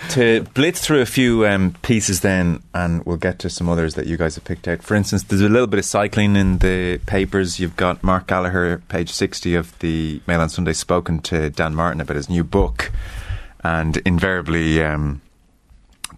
[0.09, 4.07] to blitz through a few um, pieces then, and we'll get to some others that
[4.07, 4.81] you guys have picked out.
[4.81, 7.59] For instance, there's a little bit of cycling in the papers.
[7.59, 12.01] You've got Mark Gallagher, page 60 of the Mail on Sunday, spoken to Dan Martin
[12.01, 12.91] about his new book,
[13.63, 14.83] and invariably.
[14.83, 15.21] Um,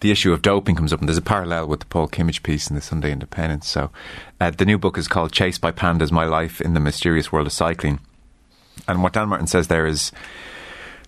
[0.04, 2.70] the issue of doping comes up, and there's a parallel with the Paul Kimmage piece
[2.70, 3.64] in the Sunday Independent.
[3.64, 3.89] So,
[4.39, 7.47] uh, the new book is called "Chased by Pandas: My Life in the Mysterious World
[7.47, 7.99] of Cycling."
[8.88, 10.12] And what Dan Martin says there is,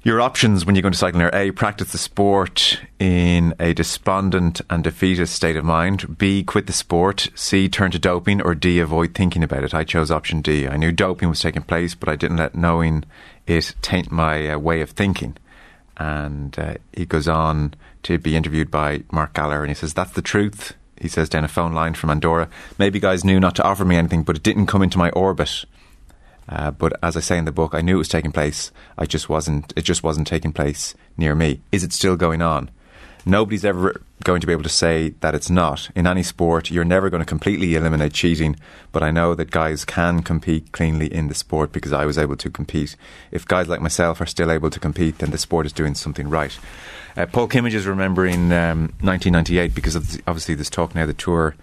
[0.03, 4.61] your options when you go into cycling are A, practice the sport in a despondent
[4.69, 8.79] and defeatist state of mind, B, quit the sport, C, turn to doping, or D,
[8.79, 9.73] avoid thinking about it.
[9.73, 10.67] I chose option D.
[10.67, 13.03] I knew doping was taking place, but I didn't let knowing
[13.47, 15.35] it taint my uh, way of thinking.
[15.97, 17.73] And uh, he goes on
[18.05, 20.75] to be interviewed by Mark Gallagher, and he says, That's the truth.
[20.99, 22.49] He says down a phone line from Andorra.
[22.79, 25.65] Maybe guys knew not to offer me anything, but it didn't come into my orbit.
[26.47, 28.71] Uh, but as I say in the book, I knew it was taking place.
[28.97, 29.73] I just wasn't.
[29.75, 31.61] It just wasn't taking place near me.
[31.71, 32.69] Is it still going on?
[33.25, 35.89] Nobody's ever going to be able to say that it's not.
[35.95, 38.55] In any sport, you're never going to completely eliminate cheating.
[38.91, 42.35] But I know that guys can compete cleanly in the sport because I was able
[42.37, 42.95] to compete.
[43.31, 46.29] If guys like myself are still able to compete, then the sport is doing something
[46.29, 46.57] right.
[47.17, 51.13] Uh, Paul Kimmage is remembering um, 1998 because of the, obviously this talk now the
[51.13, 51.55] tour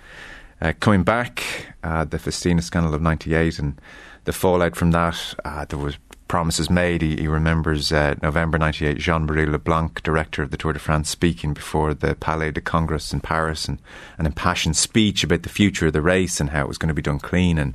[0.61, 1.43] uh, coming back,
[1.83, 3.81] uh, the Festina scandal of '98, and
[4.25, 5.35] the fallout from that.
[5.45, 5.99] Uh, there was
[6.33, 7.03] promises made.
[7.03, 8.97] He, he remembers uh, November '98.
[8.97, 13.20] Jean-Marie Leblanc, director of the Tour de France, speaking before the Palais de Congrès in
[13.20, 13.78] Paris, and
[14.16, 16.95] an impassioned speech about the future of the race and how it was going to
[16.95, 17.74] be done clean and.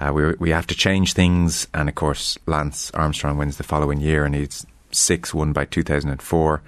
[0.00, 4.00] Uh, we we have to change things, and of course, Lance Armstrong wins the following
[4.00, 6.62] year, and he's six won by 2004,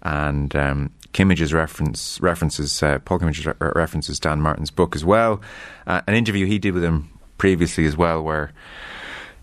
[0.00, 5.42] and um, Kimmage's reference references uh, Paul Kimmage's re- references Dan Martin's book as well.
[5.86, 8.50] Uh, an interview he did with him previously as well, where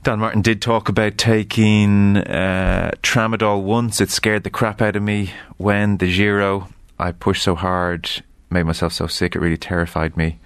[0.08, 4.00] Dan Martin did talk about taking uh, tramadol once.
[4.00, 6.70] It scared the crap out of me when the Giro.
[6.98, 8.10] I pushed so hard,
[8.50, 10.40] made myself so sick, it really terrified me.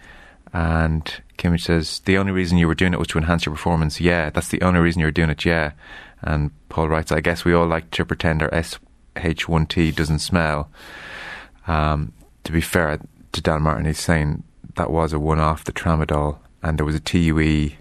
[0.51, 1.05] And
[1.37, 4.01] Kimmage says, The only reason you were doing it was to enhance your performance.
[4.01, 5.45] Yeah, that's the only reason you were doing it.
[5.45, 5.73] Yeah.
[6.23, 10.71] And Paul writes, I guess we all like to pretend our SH1T doesn't smell.
[11.67, 12.13] Um,
[12.45, 12.99] to be fair
[13.31, 14.41] to Dan Martin, he's saying
[14.77, 17.73] that was a one off, the tramadol, and there was a TUE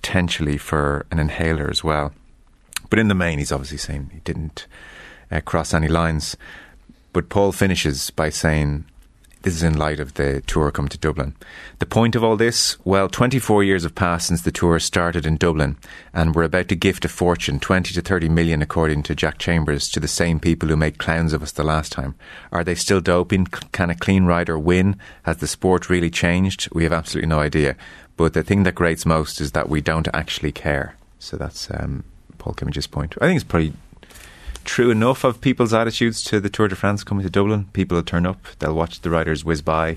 [0.00, 2.12] potentially for an inhaler as well.
[2.90, 4.66] But in the main, he's obviously saying he didn't
[5.30, 6.36] uh, cross any lines.
[7.12, 8.84] But Paul finishes by saying,
[9.42, 11.34] this is in light of the tour coming to Dublin.
[11.78, 12.76] The point of all this?
[12.84, 15.76] Well, 24 years have passed since the tour started in Dublin,
[16.12, 19.88] and we're about to gift a fortune, 20 to 30 million, according to Jack Chambers,
[19.90, 22.16] to the same people who made clowns of us the last time.
[22.50, 23.46] Are they still doping?
[23.46, 24.96] Can a clean rider win?
[25.22, 26.68] Has the sport really changed?
[26.72, 27.76] We have absolutely no idea.
[28.18, 30.96] But the thing that grates most is that we don't actually care.
[31.18, 32.04] So that's um,
[32.36, 33.14] Paul Kimmage's point.
[33.20, 33.72] I think it's pretty
[34.64, 37.68] true enough of people's attitudes to the Tour de France coming to Dublin.
[37.72, 39.96] People will turn up, they'll watch the riders whiz by,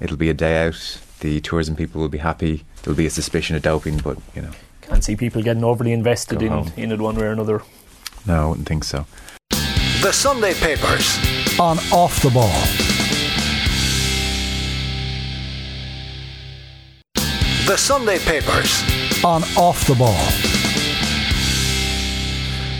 [0.00, 1.00] It'll be a day out.
[1.20, 2.64] The tourism people will be happy.
[2.82, 4.50] There'll be a suspicion of doping, but you know,
[4.80, 6.72] Can't see people getting overly invested in, home.
[6.78, 7.60] in it one way or another.
[8.26, 9.04] no, I wouldn't think so.
[10.00, 11.18] The Sunday Papers
[11.60, 12.99] on Off the Ball.
[17.70, 18.82] The Sunday Papers
[19.22, 20.18] on Off the Ball.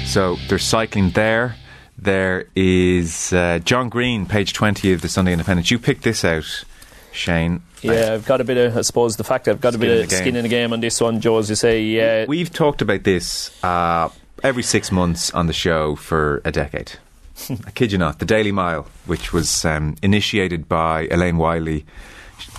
[0.05, 1.55] So there's cycling there.
[1.97, 5.70] There is uh, John Greene, page 20 of the Sunday Independent.
[5.70, 6.64] You picked this out,
[7.12, 7.62] Shane.
[7.82, 9.95] Yeah, I've got a bit of, I suppose, the fact that I've got Skin a
[9.95, 11.84] bit of skin in the game on this one, Joe, as you say.
[11.84, 14.09] Yeah, We've talked about this uh,
[14.43, 16.95] every six months on the show for a decade.
[17.64, 18.18] I kid you not.
[18.18, 21.86] The Daily Mile, which was um, initiated by Elaine Wyllie.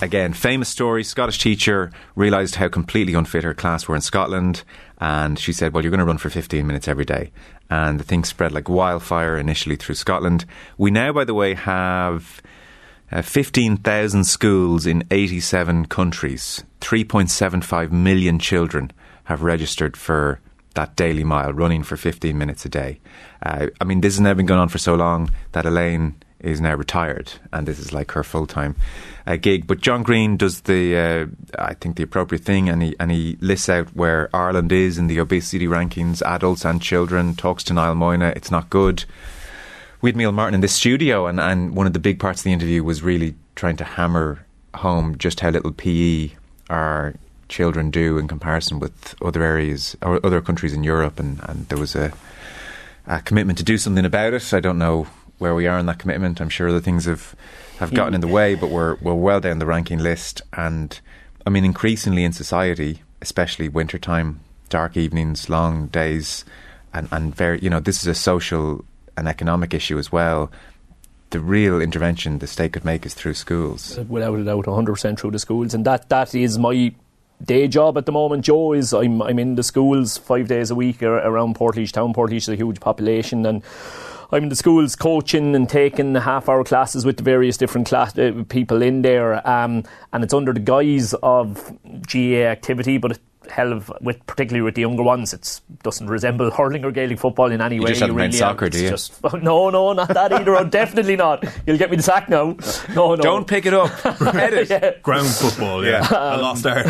[0.00, 1.04] Again, famous story.
[1.04, 4.64] Scottish teacher realised how completely unfit her class were in Scotland,
[4.98, 7.30] and she said, "Well, you're going to run for 15 minutes every day."
[7.70, 10.44] And the thing spread like wildfire initially through Scotland.
[10.76, 12.42] We now, by the way, have
[13.10, 16.64] uh, 15,000 schools in 87 countries.
[16.80, 18.90] 3.75 million children
[19.24, 20.40] have registered for
[20.74, 23.00] that daily mile, running for 15 minutes a day.
[23.42, 26.60] Uh, I mean, this has now been going on for so long that Elaine is
[26.60, 28.76] now retired, and this is like her full time
[29.26, 29.66] uh, gig.
[29.66, 31.26] But John Greene does the, uh,
[31.58, 35.06] I think, the appropriate thing, and he and he lists out where Ireland is in
[35.06, 37.34] the obesity rankings, adults and children.
[37.34, 38.34] Talks to Niall Moyna.
[38.36, 39.04] It's not good
[40.02, 42.44] we had Neil Martin in this studio, and, and one of the big parts of
[42.44, 46.30] the interview was really trying to hammer home just how little PE
[46.68, 47.14] our
[47.48, 51.78] children do in comparison with other areas or other countries in Europe, and, and there
[51.78, 52.12] was a,
[53.06, 54.52] a commitment to do something about it.
[54.52, 55.06] I don't know
[55.42, 56.40] where we are in that commitment.
[56.40, 57.34] I'm sure other things have
[57.78, 60.98] have gotten in the way, but we're we're well down the ranking list, and
[61.44, 66.44] I mean increasingly in society, especially wintertime, dark evenings, long days,
[66.94, 68.84] and and very you know this is a social
[69.16, 70.50] and economic issue as well.
[71.30, 73.98] The real intervention the state could make is through schools.
[74.08, 75.72] without a doubt, 100% through the schools.
[75.72, 76.94] And that, that is my
[77.42, 80.74] day job at the moment, Joe, is I'm, I'm in the schools five days a
[80.74, 82.12] week around Portlaoise Town.
[82.12, 83.62] Portlaoise is a huge population and
[84.32, 88.16] I'm in the schools coaching and taking half hour classes with the various different class,
[88.18, 89.46] uh, people in there.
[89.48, 91.76] Um, and it's under the guise of
[92.06, 93.18] GA activity, but it,
[93.50, 97.50] hell of, with particularly with the younger ones, it doesn't resemble hurling or Gaelic football
[97.50, 97.88] in any way.
[97.88, 98.88] just haven't played really soccer, do you?
[98.88, 100.56] Just, no, no, not that either.
[100.56, 101.44] Oh, definitely not.
[101.66, 102.56] You'll get me the sack now.
[102.94, 103.22] No, no.
[103.22, 103.90] Don't pick it up.
[103.90, 104.70] Head it.
[104.70, 104.92] Yeah.
[105.02, 106.06] Ground football, yeah.
[106.10, 106.86] a lost art.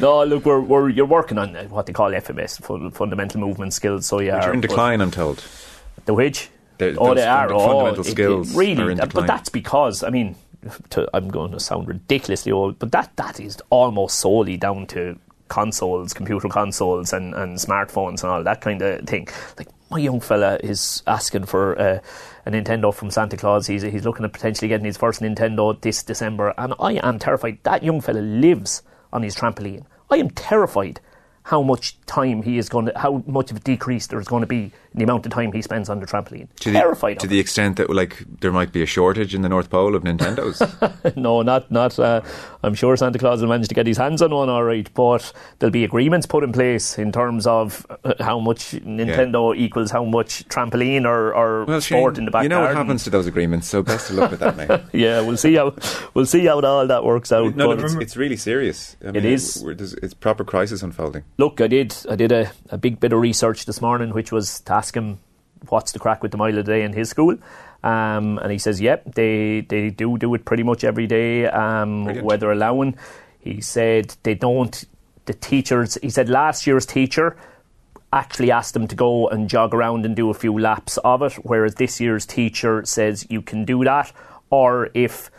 [0.00, 3.72] No, look, we're, we're you're working on uh, what they call FMS, fun- fundamental movement
[3.72, 4.06] skills.
[4.06, 5.42] So yeah, Which are in but- decline, I'm told.
[6.06, 6.48] The which?
[6.78, 7.52] The- oh, they are.
[7.52, 10.36] oh, fundamental it- it really, are in that- but that's because I mean,
[10.90, 15.18] to, I'm going to sound ridiculously old, but that that is almost solely down to
[15.48, 19.28] consoles, computer consoles, and, and smartphones and all that kind of thing.
[19.58, 21.98] Like my young fella is asking for uh,
[22.44, 23.66] a Nintendo from Santa Claus.
[23.68, 27.58] He's he's looking at potentially getting his first Nintendo this December, and I am terrified.
[27.62, 28.82] That young fella lives
[29.12, 29.84] on his trampoline.
[30.10, 31.00] I am terrified
[31.46, 34.40] how much time he is going to, how much of a decrease there is going
[34.40, 36.48] to be in the amount of time he spends on the trampoline.
[36.56, 37.42] To the, terrified to the it.
[37.42, 41.16] extent that like there might be a shortage in the North Pole of Nintendos.
[41.16, 41.96] no, not not.
[42.00, 42.20] Uh,
[42.66, 44.88] I'm sure Santa Claus will manage to get his hands on one, all right.
[44.92, 49.90] But there'll be agreements put in place in terms of uh, how much Nintendo equals
[49.90, 53.04] how much trampoline or, or well, sport Shane, in the back you know what happens
[53.04, 53.68] to those agreements.
[53.68, 54.80] So best of luck with that, mate.
[54.92, 55.74] Yeah, we'll see how
[56.14, 57.54] we'll see how all that works out.
[57.54, 58.96] No, but no, it's, it's really serious.
[59.06, 59.62] I mean, is.
[59.64, 61.22] we're- there's- It's proper crisis unfolding.
[61.38, 64.60] look, I did I did a, a big bit of research this morning, which was
[64.60, 65.18] to ask him
[65.68, 67.36] what's the crack with the mile a day in his school.
[67.82, 72.22] Um, and he says, yep, they, they do do it pretty much every day, um,
[72.22, 72.96] weather allowing.
[73.38, 74.84] He said they don't,
[75.26, 77.36] the teachers, he said last year's teacher
[78.12, 81.34] actually asked them to go and jog around and do a few laps of it,
[81.44, 84.12] whereas this year's teacher says you can do that,
[84.50, 85.30] or if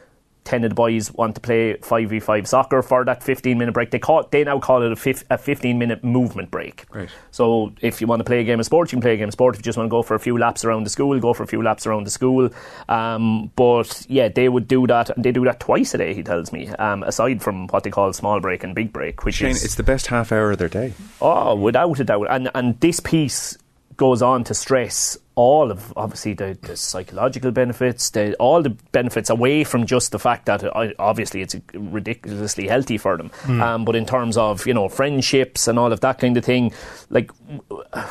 [0.48, 3.92] 10 of the boys want to play 5v5 soccer for that 15 minute break.
[3.92, 6.90] They call they now call it a, fif- a 15 minute movement break.
[6.90, 7.10] Great.
[7.32, 9.28] So if you want to play a game of sport, you can play a game
[9.28, 9.56] of sport.
[9.56, 11.44] If you just want to go for a few laps around the school, go for
[11.44, 12.50] a few laps around the school.
[12.88, 16.14] Um, but yeah, they would do that, and they do that twice a day.
[16.14, 19.36] He tells me, um, aside from what they call small break and big break, which
[19.36, 20.94] Shane, is it's the best half hour of their day.
[21.22, 22.28] Oh, without a doubt.
[22.30, 23.58] And and this piece
[23.98, 29.30] goes on to stress all of obviously the, the psychological benefits, the, all the benefits
[29.30, 30.64] away from just the fact that
[30.98, 33.32] obviously it's ridiculously healthy for them.
[33.62, 36.74] Um, but in terms of you know friendships and all of that kind of thing,
[37.12, 37.32] like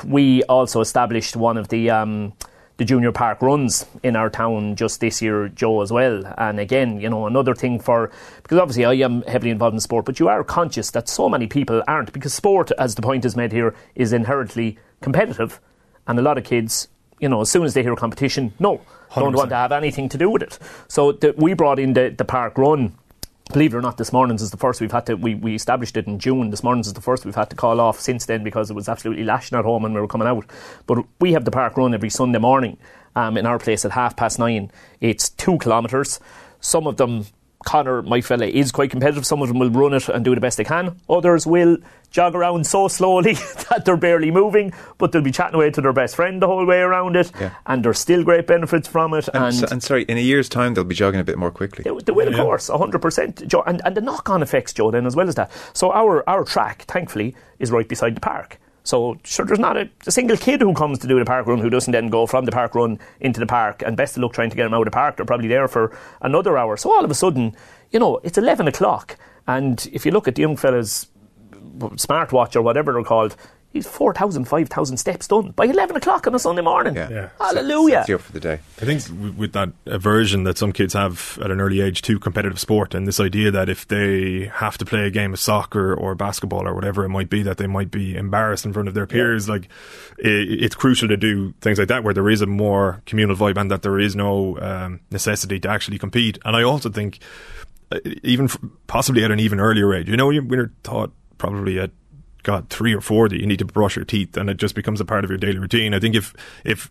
[0.04, 1.90] we also established one of the.
[1.90, 2.32] Um,
[2.78, 6.30] the junior park runs in our town just this year, Joe, as well.
[6.36, 8.10] And again, you know, another thing for
[8.42, 11.46] because obviously I am heavily involved in sport, but you are conscious that so many
[11.46, 15.58] people aren't because sport, as the point is made here, is inherently competitive,
[16.06, 16.88] and a lot of kids
[17.20, 18.80] you know, as soon as they hear competition, no,
[19.14, 20.58] don't want to have anything to do with it.
[20.88, 22.96] So the, we brought in the, the park run
[23.52, 25.14] believe it or not, this morning's is the first we've had to.
[25.14, 26.50] We, we established it in June.
[26.50, 28.88] This morning's is the first we've had to call off since then because it was
[28.88, 30.44] absolutely lashing at home and we were coming out.
[30.86, 32.76] But we have the park run every Sunday morning
[33.14, 34.70] um, in our place at half past nine.
[35.00, 36.18] It's two kilometres.
[36.60, 37.26] Some of them
[37.66, 39.26] Connor, my fella, is quite competitive.
[39.26, 40.98] Some of them will run it and do the best they can.
[41.10, 41.76] Others will
[42.10, 43.34] jog around so slowly
[43.68, 46.64] that they're barely moving, but they'll be chatting away to their best friend the whole
[46.64, 47.50] way around it, Yeah.
[47.66, 49.28] and there's still great benefits from it.
[49.34, 51.50] And, And, so- and sorry, in a year's time, they'll be jogging a bit more
[51.50, 51.82] quickly.
[51.82, 52.42] they, they will, of Yeah.
[52.44, 53.46] course, 100%.
[53.48, 55.50] Joe, and, and the knock on effects, Joe, then, as well as that.
[55.74, 58.58] So, our, our track, thankfully, is right beside the park.
[58.86, 61.58] So, sure, there's not a, a single kid who comes to do the park run
[61.58, 63.82] who doesn't then go from the park run into the park.
[63.84, 65.16] And best of luck trying to get them out of the park.
[65.16, 66.76] They're probably there for another hour.
[66.76, 67.56] So, all of a sudden,
[67.90, 69.16] you know, it's 11 o'clock.
[69.48, 71.08] And if you look at the young fellas
[71.78, 73.36] smartwatch or whatever they're called,
[73.72, 76.94] he's 4,000, 5,000 steps done by 11 o'clock on a Sunday morning.
[76.94, 77.10] Yeah.
[77.10, 77.28] Yeah.
[77.38, 77.98] Hallelujah.
[77.98, 78.60] Sets you up for the day.
[78.80, 79.02] I think
[79.36, 83.06] with that aversion that some kids have at an early age to competitive sport, and
[83.06, 86.74] this idea that if they have to play a game of soccer or basketball or
[86.74, 89.48] whatever it might be, that they might be embarrassed in front of their peers.
[89.48, 89.68] Like,
[90.24, 93.56] i it's crucial to do things like that where there is a more communal vibe
[93.56, 96.38] and that there is no um, necessity to actually compete.
[96.44, 97.18] And I also think,
[97.92, 101.78] uh, even f- possibly at an even earlier age, you know, when you're taught probably
[101.78, 101.90] at
[102.46, 105.00] God three or four that you need to brush your teeth, and it just becomes
[105.00, 105.92] a part of your daily routine.
[105.92, 106.32] I think if
[106.64, 106.90] if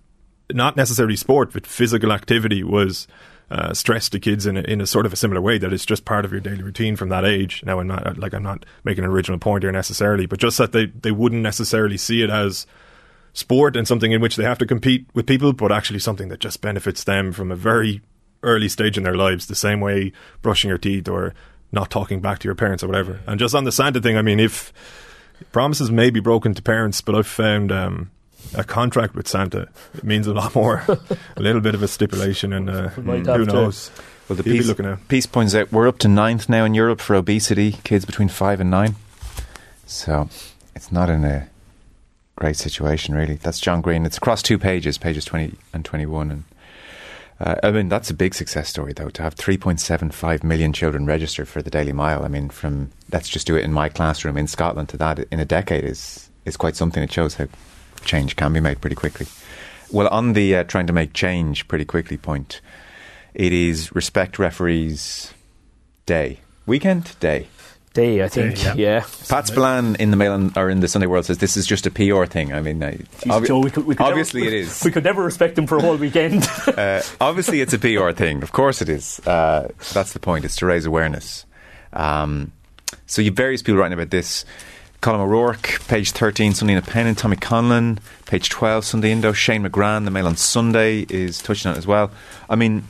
[0.54, 3.08] not necessarily sport, but physical activity was
[3.50, 5.86] uh, stressed to kids in a, in a sort of a similar way that it's
[5.86, 7.64] just part of your daily routine from that age.
[7.66, 10.74] Now, I'm not like I'm not making an original point here necessarily, but just that
[10.74, 12.68] they they wouldn't necessarily see it as
[13.34, 16.40] sport and something in which they have to compete with people, but actually something that
[16.40, 18.02] just benefits them from a very
[18.44, 21.34] early stage in their lives, the same way brushing your teeth or
[21.72, 23.22] not talking back to your parents or whatever.
[23.28, 24.72] And just on the Santa thing, I mean, if
[25.52, 28.12] promises may be broken to parents, but I've found um,
[28.54, 30.84] a contract with Santa it means a lot more.
[31.36, 33.54] a little bit of a stipulation, and uh, might have who to.
[33.54, 33.92] knows?
[34.28, 35.08] Well, the He'll be piece, looking out.
[35.08, 38.60] piece points out we're up to ninth now in Europe for obesity, kids between five
[38.60, 38.96] and nine.
[39.86, 40.30] So
[40.76, 41.48] it's not in a
[42.36, 43.36] great situation, really.
[43.36, 44.06] That's John Greene.
[44.06, 46.32] It's across two pages, pages 20 and 21.
[46.32, 46.44] And
[47.40, 51.48] uh, I mean, that's a big success story, though, to have 3.75 million children registered
[51.48, 52.24] for the Daily Mile.
[52.24, 55.40] I mean, from let's just do it in my classroom in Scotland to that in
[55.40, 57.02] a decade is, is quite something.
[57.02, 57.48] It shows how
[58.04, 59.26] change can be made pretty quickly.
[59.90, 62.60] Well, on the uh, trying to make change pretty quickly point,
[63.34, 65.34] it is Respect Referees
[66.06, 66.42] Day.
[66.66, 67.18] Weekend?
[67.22, 67.48] Day.
[67.94, 68.58] Day, I think.
[68.58, 68.74] Day, yeah.
[68.76, 69.06] yeah.
[69.30, 71.88] Pat Spillane in the Mail and, or in the Sunday World says this is just
[71.88, 72.52] a PR thing.
[72.52, 72.98] I mean, I,
[73.28, 74.82] obvi- Joe, we could, we could obviously never, it is.
[74.84, 76.46] We could never respect him for a whole weekend.
[76.68, 78.44] Uh, obviously, it's a PR thing.
[78.44, 79.22] Of course, it is.
[79.26, 80.44] Uh, that's the point.
[80.44, 81.46] It's to raise awareness.
[81.94, 82.52] Um,
[83.08, 84.46] so you have various people writing about this.
[85.02, 89.34] Colm O'Rourke, page 13, Sunday in a Pen, and Tommy Conlon, page 12, Sunday Indo.
[89.34, 92.10] Shane McGran, the Mail on Sunday, is touching on it as well.
[92.50, 92.88] I mean,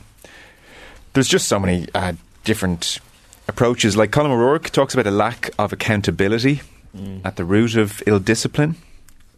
[1.12, 3.00] there's just so many uh, different
[3.48, 3.96] approaches.
[3.96, 6.62] Like Colm O'Rourke talks about a lack of accountability
[7.24, 8.76] at the root of ill discipline.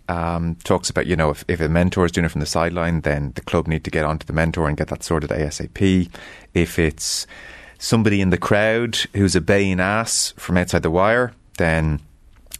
[0.08, 3.02] Um, talks about, you know, if, if a mentor is doing it from the sideline,
[3.02, 6.08] then the club need to get onto the mentor and get that sorted ASAP.
[6.54, 7.26] If it's
[7.78, 12.00] somebody in the crowd who's a baying ass from outside the wire, then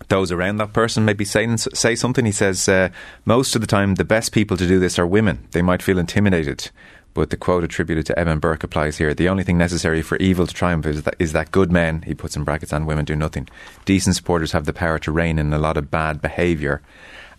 [0.08, 2.24] those around that person maybe say, say something.
[2.24, 2.88] He says, uh,
[3.24, 5.46] most of the time, the best people to do this are women.
[5.50, 6.70] They might feel intimidated.
[7.14, 9.12] But the quote attributed to Edmund Burke applies here.
[9.12, 12.14] The only thing necessary for evil to triumph is that, is that good men, he
[12.14, 13.48] puts in brackets, and women do nothing.
[13.84, 16.80] Decent supporters have the power to rein in a lot of bad behaviour.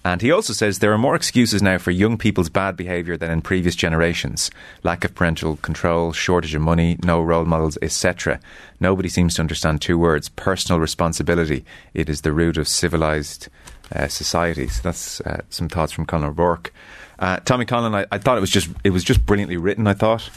[0.10, 3.30] And he also says there are more excuses now for young people's bad behaviour than
[3.30, 4.50] in previous generations.
[4.82, 8.40] Lack of parental control, shortage of money, no role models, etc.
[8.80, 11.64] Nobody seems to understand two words personal responsibility.
[11.94, 13.50] It is the root of civilised
[13.94, 14.68] uh, society.
[14.68, 16.74] So that's uh, some thoughts from Conor Burke.
[17.20, 19.86] Uh, Tommy Conlon, I, I thought it was just it was just brilliantly written.
[19.86, 20.28] I thought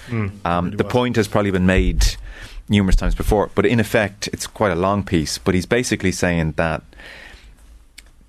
[0.44, 2.04] um, the point has probably been made
[2.68, 5.38] numerous times before, but in effect, it's quite a long piece.
[5.38, 6.82] But he's basically saying that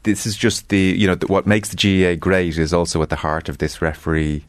[0.04, 3.10] this is just the you know the, what makes the GAA great is also at
[3.10, 4.44] the heart of this referee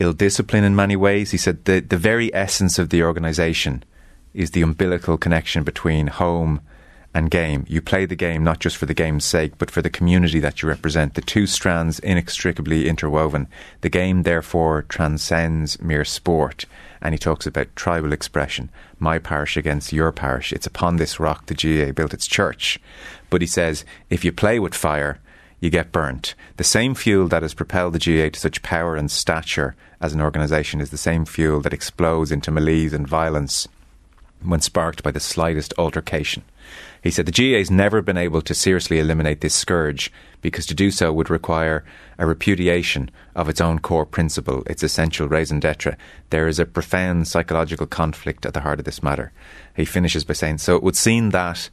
[0.00, 1.30] ill discipline in many ways.
[1.30, 3.84] He said the the very essence of the organisation
[4.32, 6.60] is the umbilical connection between home
[7.14, 7.64] and game.
[7.68, 10.60] You play the game not just for the game's sake, but for the community that
[10.60, 11.14] you represent.
[11.14, 13.46] The two strands inextricably interwoven.
[13.82, 16.64] The game, therefore, transcends mere sport.
[17.00, 18.70] And he talks about tribal expression.
[18.98, 20.52] My parish against your parish.
[20.52, 22.80] It's upon this rock the GAA built its church.
[23.30, 25.18] But he says, if you play with fire,
[25.60, 26.34] you get burnt.
[26.56, 30.20] The same fuel that has propelled the GAA to such power and stature as an
[30.20, 33.66] organisation is the same fuel that explodes into malaise and violence
[34.42, 36.42] when sparked by the slightest altercation.
[37.02, 40.74] He said the GAA has never been able to seriously eliminate this scourge because to
[40.74, 41.84] do so would require
[42.18, 45.96] a repudiation of its own core principle, its essential raison d'etre.
[46.30, 49.32] There is a profound psychological conflict at the heart of this matter.
[49.76, 51.68] He finishes by saying, So it would seem that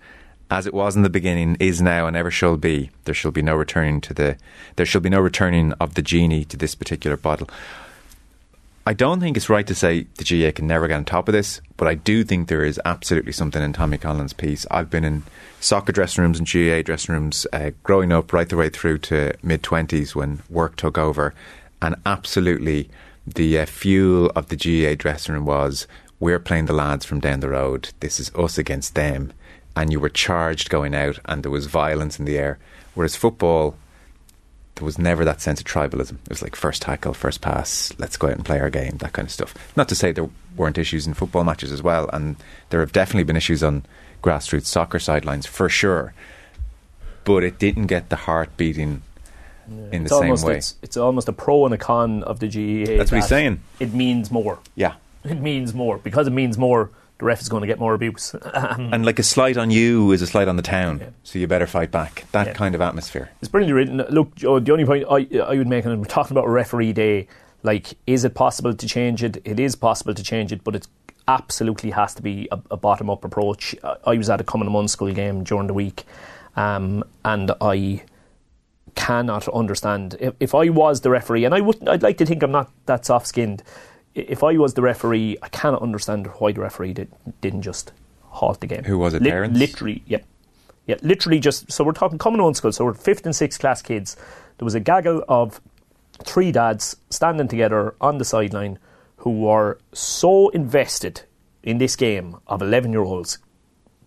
[0.52, 2.92] as it was in the beginning, is now, and ever shall be.
[3.06, 4.38] There shall be no returning to the.
[4.76, 7.50] There shall be no returning of the genie to this particular bottle.
[8.86, 11.34] I don't think it's right to say the GAA can never get on top of
[11.34, 14.66] this, but I do think there is absolutely something in Tommy Conlon's piece.
[14.72, 15.24] I've been in
[15.60, 19.34] soccer dressing rooms and GAA dressing rooms uh, growing up right the way through to
[19.44, 21.34] mid 20s when work took over,
[21.82, 22.90] and absolutely
[23.26, 25.88] the uh, fuel of the GAA dressing room was
[26.20, 27.92] we're playing the lads from down the road.
[28.00, 29.32] This is us against them.
[29.76, 32.60] And you were charged going out, and there was violence in the air.
[32.94, 33.76] Whereas football,
[34.76, 36.14] there was never that sense of tribalism.
[36.24, 39.14] It was like first tackle, first pass, let's go out and play our game, that
[39.14, 39.54] kind of stuff.
[39.76, 42.36] Not to say there weren't issues in football matches as well, and
[42.70, 43.86] there have definitely been issues on
[44.22, 46.14] grassroots soccer sidelines for sure.
[47.24, 49.04] But it didn't get the heart beating
[49.68, 50.58] in the It's same almost, way.
[50.58, 52.98] It's, it's almost a pro and a con of the GAA.
[52.98, 53.62] That's what he's saying.
[53.80, 54.60] It means more.
[54.76, 54.96] Yeah.
[55.24, 56.00] It means more.
[56.00, 56.90] Because it means more,
[57.22, 58.36] the ref is going to get more abuse.
[58.94, 61.68] And like a slight on you is a slight on the town, so you better
[61.68, 62.26] fight back.
[62.32, 62.54] That Yeah.
[62.54, 63.30] kind of atmosphere.
[63.42, 63.98] It's brilliantly written.
[64.10, 67.28] Look, Joe, the only point I, I would make, and we're talking about referee day,
[67.62, 69.38] like, is it possible to change it?
[69.46, 70.88] It is possible to change it, but it
[71.28, 73.76] absolutely has to be a, a bottom up approach.
[73.84, 76.04] I, I was at a Cumann na mBunscol game during the week,
[76.56, 78.02] um, and I
[78.96, 81.88] cannot understand if, if I was the referee, and I wouldn't.
[81.88, 83.62] I'd like to think I'm not that soft skinned.
[84.14, 87.94] If I was the referee, I cannot understand why the referee did, didn't just
[88.30, 88.84] halt the game.
[88.84, 89.58] Who was it, parents?
[89.58, 90.20] Literally, yeah.
[90.88, 93.82] Yeah, literally just so we're talking Cumann na mBunscol, so we're fifth and sixth class
[93.82, 94.18] kids.
[94.58, 95.62] There was a gaggle of
[96.24, 98.80] three dads standing together on the sideline
[99.18, 101.22] who were so invested
[101.64, 103.38] in this game of eleven year olds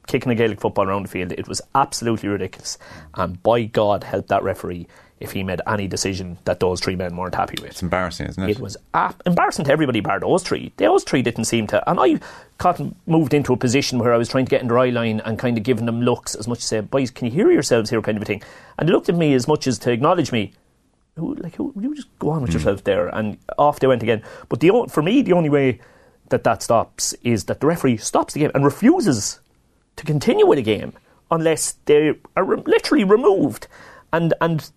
[0.06, 1.32] kicking a Gaelic football around the field.
[1.32, 2.78] It was absolutely ridiculous.
[3.14, 4.86] And by God help that referee
[5.20, 7.70] if he made any decision that those three men weren't happy with.
[7.70, 8.50] It's embarrassing, isn't it?
[8.50, 10.72] It was ap- embarrassing to everybody bar those three.
[10.76, 11.88] Those three didn't seem to.
[11.88, 12.20] And I
[12.58, 15.20] got moved into a position where I was trying to get in their eye line
[15.24, 17.90] and kind of giving them looks as much as say, boys, can you hear yourselves
[17.90, 18.42] here, kind of a thing.
[18.78, 20.52] And they looked at me as much as to acknowledge me.
[21.16, 22.84] Who, like, who, you just go on with yourself hmm.
[22.84, 23.08] there.
[23.08, 24.22] And off they went again.
[24.48, 25.80] But the for me, the only way
[26.30, 29.38] that that stops is that the referee stops the game and refuses
[29.96, 30.92] to continue with the game
[31.30, 33.68] unless they are re- literally removed.
[34.12, 34.68] And and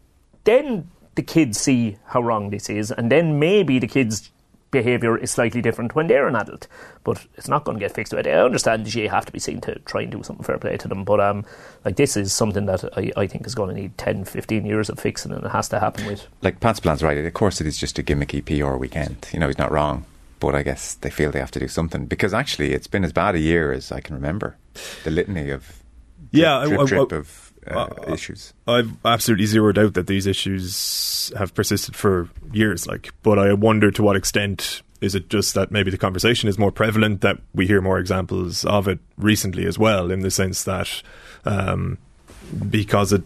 [0.48, 4.32] then the kids see how wrong this is, and then maybe the kids'
[4.70, 6.68] behaviour is slightly different when they're an adult.
[7.04, 8.14] But it's not going to get fixed.
[8.14, 10.76] I understand the GAA have to be seen to try and do something fair play
[10.78, 11.46] to them, but um,
[11.86, 14.90] like this is something that I, I think is going to need 10, 15 years
[14.90, 16.28] of fixing, and it has to happen with.
[16.42, 17.18] like Pat Spillane's right.
[17.18, 19.28] Of course, it is just a gimmicky PR weekend.
[19.34, 20.06] You know, he's not wrong.
[20.40, 23.12] But I guess they feel they have to do something because actually, it's been as
[23.12, 24.56] bad a year as I can remember.
[25.04, 25.82] The litany of
[26.30, 28.54] Yeah, I- drip, I- drip I- of uh, issues.
[28.68, 32.88] I've absolutely zero doubt that these issues have persisted for years.
[32.88, 36.58] Like, but I wonder to what extent is it just that maybe the conversation is
[36.58, 40.64] more prevalent that we hear more examples of it recently as well, in the sense
[40.64, 41.04] that
[41.46, 41.98] um,
[42.70, 43.24] because it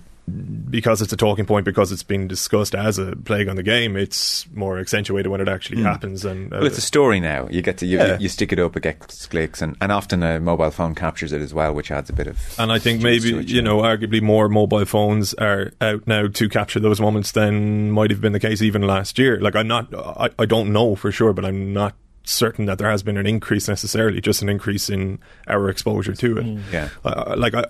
[0.69, 3.95] because it's a talking point because it's been discussed as a plague on the game,
[3.97, 6.23] it's more accentuated when it actually happens.
[6.23, 7.47] And uh, Well, it's a story now.
[7.49, 8.17] You get to you, Yeah.
[8.19, 11.41] you stick it up, it gets clicks, and, and often a mobile phone captures it
[11.41, 12.37] as well, which adds a bit of.
[12.59, 16.49] And I think maybe it, you know, arguably more mobile phones are out now to
[16.49, 19.39] capture those moments than might have been the case even last year.
[19.41, 22.89] Like I'm not, I, I don't know for sure, but I'm not certain that there
[22.89, 25.17] has been an increase necessarily, just an increase in
[25.47, 26.59] our exposure to it.
[26.71, 26.89] Yeah.
[27.03, 27.65] Uh, like I,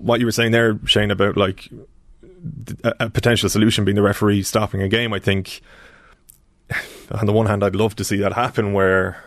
[0.00, 1.68] what you were saying there, Shane, about like
[2.84, 5.12] a, a potential solution being the referee stopping a game.
[5.12, 5.60] I think
[7.10, 9.22] on the one hand, I'd love to see that happen where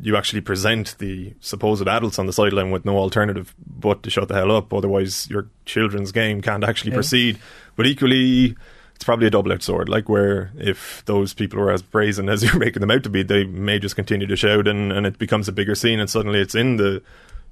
[0.00, 4.28] you actually present the supposed adults on the sideline with no alternative but to shut
[4.28, 4.72] the hell up.
[4.72, 7.38] Otherwise, your children's game can't actually proceed.
[7.76, 8.56] But equally,
[8.96, 9.88] it's probably a double edged sword.
[9.88, 13.22] Like, where if those people are as brazen as you're making them out to be,
[13.22, 16.40] they may just continue to shout and, and it becomes a bigger scene and suddenly
[16.40, 17.00] it's in the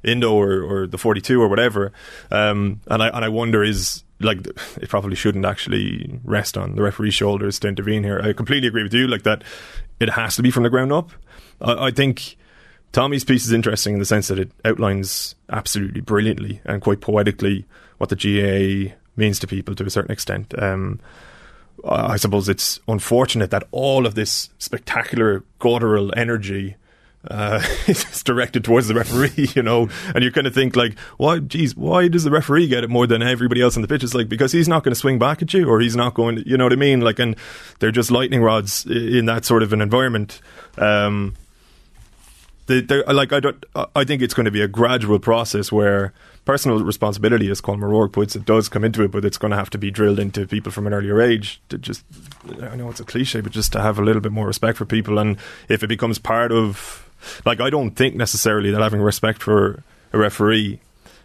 [0.02, 1.92] Indo or, or the 42 or whatever.
[2.30, 6.82] Um, and I and I wonder is like it probably shouldn't actually rest on the
[6.82, 8.20] referee's shoulders to intervene here.
[8.22, 9.06] I completely agree with you.
[9.06, 9.42] Like that,
[9.98, 11.10] it has to be from the ground up.
[11.60, 12.36] I, I think
[12.92, 17.64] Tommy's piece is interesting in the sense that it outlines absolutely brilliantly and quite poetically
[17.98, 20.54] what the GAA means to people to a certain extent.
[20.60, 21.00] Um,
[21.88, 26.76] I suppose it's unfortunate that all of this spectacular guttural energy
[27.28, 31.38] uh, is directed towards the referee, you know, and you kind of think like, why,
[31.38, 34.04] geez, why does the referee get it more than everybody else on the pitch?
[34.04, 36.36] It's like because he's not going to swing back at you, or he's not going,
[36.36, 37.00] to, you know what I mean?
[37.00, 37.36] Like, and
[37.78, 40.40] they're just lightning rods in that sort of an environment.
[40.78, 41.34] Um,
[42.78, 43.64] they, like I don't.
[43.96, 46.12] I think it's going to be a gradual process where
[46.44, 49.56] personal responsibility, as Colm O'Rourke puts it, does come into it, but it's going to
[49.56, 52.04] have to be drilled into people from an earlier age to just.
[52.62, 54.84] I know it's a cliche, but just to have a little bit more respect for
[54.84, 55.36] people, and
[55.68, 57.09] if it becomes part of,
[57.44, 59.82] like, I don't think necessarily that having respect for
[60.12, 60.80] a referee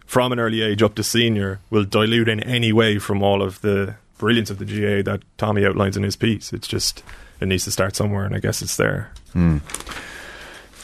[0.06, 3.62] from an early age up to senior will dilute in any way from all of
[3.62, 6.54] the brilliance of the GAA that Tommy outlines in his piece.
[6.54, 7.04] It's just
[7.40, 9.12] it needs to start somewhere, and I guess it's there.
[9.34, 9.62] Mm.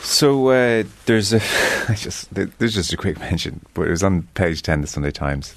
[0.03, 1.39] So uh, there's a
[1.95, 5.11] just there's just a quick mention, but it was on page ten of the Sunday
[5.11, 5.55] Times,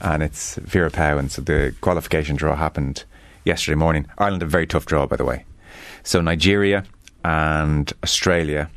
[0.00, 3.04] and it's Vera Pauw, and so the qualification draw happened
[3.44, 4.06] yesterday morning.
[4.18, 5.44] Ireland a very tough draw, by the way.
[6.02, 6.84] So Nigeria
[7.24, 8.70] and Australia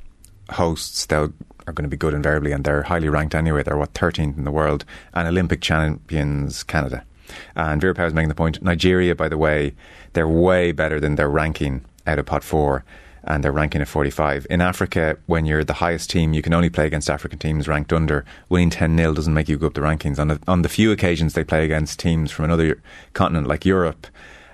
[0.52, 1.06] hosts.
[1.06, 1.32] They are
[1.66, 3.64] going to be good invariably, and they're highly ranked anyway.
[3.64, 7.04] They're what 13th in the world, and Olympic champions Canada.
[7.56, 8.62] And Vera is making the point.
[8.62, 9.74] Nigeria, by the way,
[10.14, 12.84] they're way better than their ranking out of pot four
[13.26, 14.48] and they're ranking at 45.
[14.50, 17.94] In Africa, when you're the highest team, you can only play against African teams ranked
[17.94, 18.26] under.
[18.50, 20.20] Winning 10 0 doesn't make you go up the rankings.
[20.20, 22.82] On the, on the few occasions they play against teams from another
[23.14, 24.08] continent like Europe,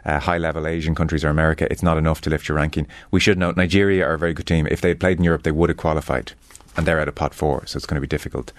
[0.05, 2.87] uh, high level Asian countries or America, it's not enough to lift your ranking.
[3.11, 4.67] We should note Nigeria are a very good team.
[4.69, 6.33] If they had played in Europe, they would have qualified.
[6.77, 8.53] And they're out of pot four, so it's going to be difficult.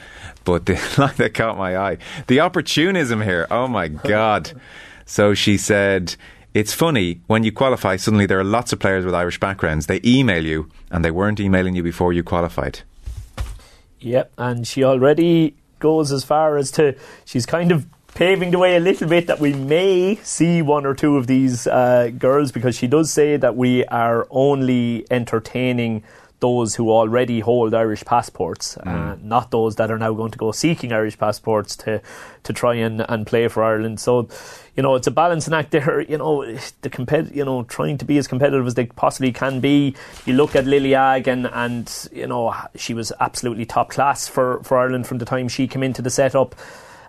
[0.45, 4.53] But the line that caught my eye the opportunism here, oh my God.
[5.07, 6.17] So she said,
[6.53, 9.87] it's funny when you qualify, suddenly there are lots of players with Irish backgrounds.
[9.87, 12.81] They email you, and they weren't emailing you before you qualified.
[14.01, 18.77] Yep, and she already goes as far as to she's kind of paving the way
[18.77, 22.77] a little bit that we may see one or two of these uh, girls because
[22.77, 26.03] she does say that we are only entertaining
[26.41, 28.87] those who already hold Irish passports, mm.
[28.87, 32.01] uh, not those that are now going to go seeking Irish passports to
[32.43, 34.01] to try and, and play for Ireland.
[34.01, 34.29] So,
[34.75, 36.01] you know, it's a balancing act there.
[36.01, 36.45] You know,
[36.81, 39.95] the compet- you know, trying to be as competitive as they possibly can be.
[40.25, 44.63] You look at Lily Agg, and and you know, she was absolutely top class for
[44.63, 46.55] for Ireland from the time she came into the setup.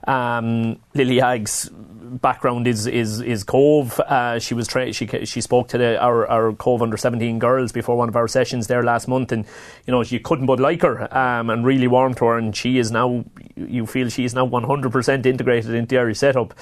[0.07, 1.69] Um, Lily Agg's
[2.11, 3.99] background is is is Cobh.
[3.99, 7.71] Uh, she was tra- she she spoke to the, our our Cobh under seventeen girls
[7.71, 9.45] before one of our sessions there last month, and
[9.85, 12.77] you know you couldn't but like her um, and really warmed to her, and she
[12.77, 13.23] is now
[13.55, 16.53] you feel she is now one hundred percent integrated into the Irish setup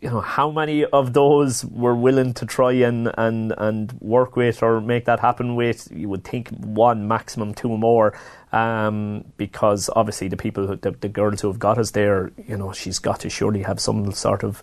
[0.00, 4.62] you know how many of those were willing to try and, and, and work with
[4.62, 8.18] or make that happen with you would think one maximum two more.
[8.52, 12.56] Um, because obviously the people who, the, the girls who have got us there you
[12.56, 14.62] know she's got to surely have some sort of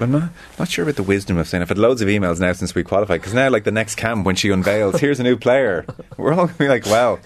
[0.00, 2.52] I'm not, not sure about the wisdom of saying I've had loads of emails now
[2.52, 5.36] since we qualified because now like the next camp when she unveils here's a new
[5.36, 5.86] player.
[6.18, 7.20] We're all going to be like well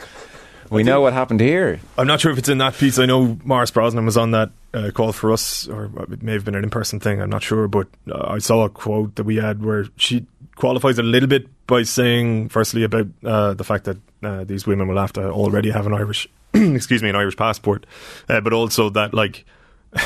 [0.71, 1.81] we know what happened here.
[1.99, 2.99] I'm not sure if it's in that piece.
[2.99, 6.45] I know Maurice Brosnan was on that uh, call for us, or it may have
[6.45, 7.21] been an in person thing.
[7.21, 10.99] I'm not sure, but uh, I saw a quote that we had where she qualifies
[10.99, 14.99] a little bit by saying, firstly, about uh, the fact that uh, these women will
[14.99, 17.87] have to already have an Irish, excuse me, an Irish passport,
[18.29, 19.45] uh, but also that like.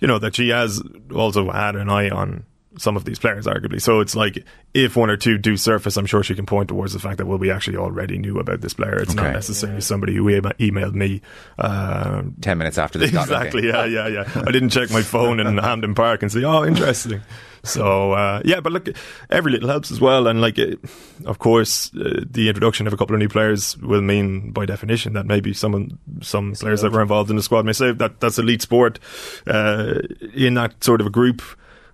[0.00, 0.82] you know that she has
[1.14, 2.44] also had an eye on
[2.78, 3.80] some of these players, arguably.
[3.80, 4.44] So it's like
[4.74, 7.26] if one or two do surface, I'm sure she can point towards the fact that
[7.26, 8.96] well, we actually already knew about this player.
[8.96, 9.22] It's okay.
[9.22, 9.84] not necessarily yeah.
[9.84, 11.20] somebody who emailed me
[11.58, 13.10] uh, ten minutes after this.
[13.10, 13.66] Exactly.
[13.66, 14.42] Yeah, yeah, yeah.
[14.46, 17.22] I didn't check my phone in Hampden Park and say, "Oh, interesting."
[17.62, 18.88] So uh, yeah, but look,
[19.28, 20.26] every little helps as well.
[20.26, 20.78] And like, it,
[21.26, 25.12] of course, uh, the introduction of a couple of new players will mean, by definition,
[25.14, 28.38] that maybe some some players that were involved in the squad may say that that's
[28.38, 28.98] elite sport.
[29.46, 30.00] Uh,
[30.34, 31.42] in that sort of a group,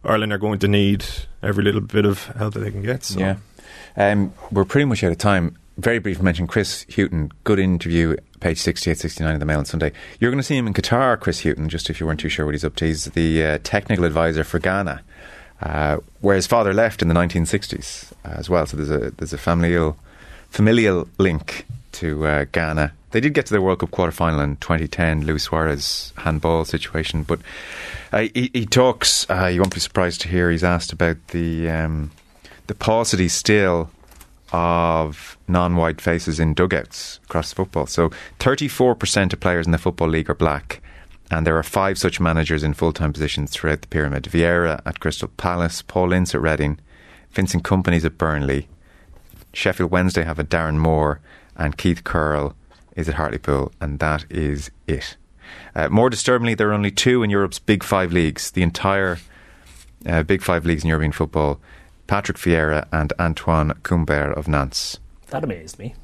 [0.07, 1.05] Ireland are going to need
[1.43, 3.05] every little bit of help that they can get.
[3.05, 3.19] So.
[3.19, 3.37] Yeah,
[3.97, 5.57] um, we're pretty much out of time.
[5.79, 9.93] Very brief mention Chris Hughton, good interview, page 68, 69 of the Mail on Sunday.
[10.19, 12.47] You're going to see him in Qatar, Chris Hughton, just if you weren't too sure
[12.47, 12.87] what he's up to.
[12.87, 15.03] He's the uh, technical advisor for Ghana,
[15.61, 18.67] uh, where his father left in the 1960s uh, as well.
[18.67, 19.99] So there's a there's a familial
[20.49, 22.93] familial link to uh, Ghana.
[23.17, 27.23] They did get to the World Cup quarter final in 2010, Luis Suarez handball situation,
[27.23, 27.41] but
[28.13, 29.25] uh, he, he, talks.
[29.31, 32.11] Uh, you won't be surprised to hear he's asked about the um,
[32.67, 33.89] the paucity still
[34.53, 37.87] of non-white faces in dugouts across football.
[37.87, 40.83] So, 34% of players in the football league are black,
[41.31, 45.29] and there are five such managers in full-time positions throughout the pyramid: Vieira at Crystal
[45.39, 46.79] Palace, Paul Ince at Reading,
[47.31, 48.69] Vincent Kompany's at Burnley,
[49.55, 51.21] Sheffield Wednesday have a Darren Moore,
[51.57, 52.55] and Keith Curle
[52.97, 55.17] is at Hartlepool, and that is it.
[55.75, 59.19] Uh, more disturbingly, there are only two in Europe's big five leagues, the entire
[60.07, 61.61] uh, big five leagues in European football
[62.07, 64.99] Patrick Vieira and Antoine Kombouaré of Nantes.
[65.29, 65.95] That amazed me.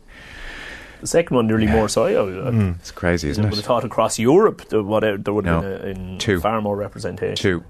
[1.00, 1.74] The second one nearly yeah.
[1.74, 2.04] more so.
[2.04, 2.76] I, mm.
[2.78, 3.46] It's crazy, isn't it?
[3.46, 5.78] I would have thought across Europe there, what, there would have no.
[5.78, 7.34] been a, far more representation.
[7.36, 7.64] Two.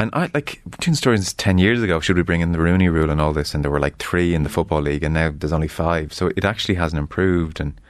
[0.00, 1.98] And I like doing stories ten years ago.
[1.98, 3.52] Should we bring in the Rooney Rule and all this?
[3.52, 6.12] And there were like three in the football league, and now there's only five.
[6.12, 7.60] So it actually hasn't improved.
[7.60, 7.80] And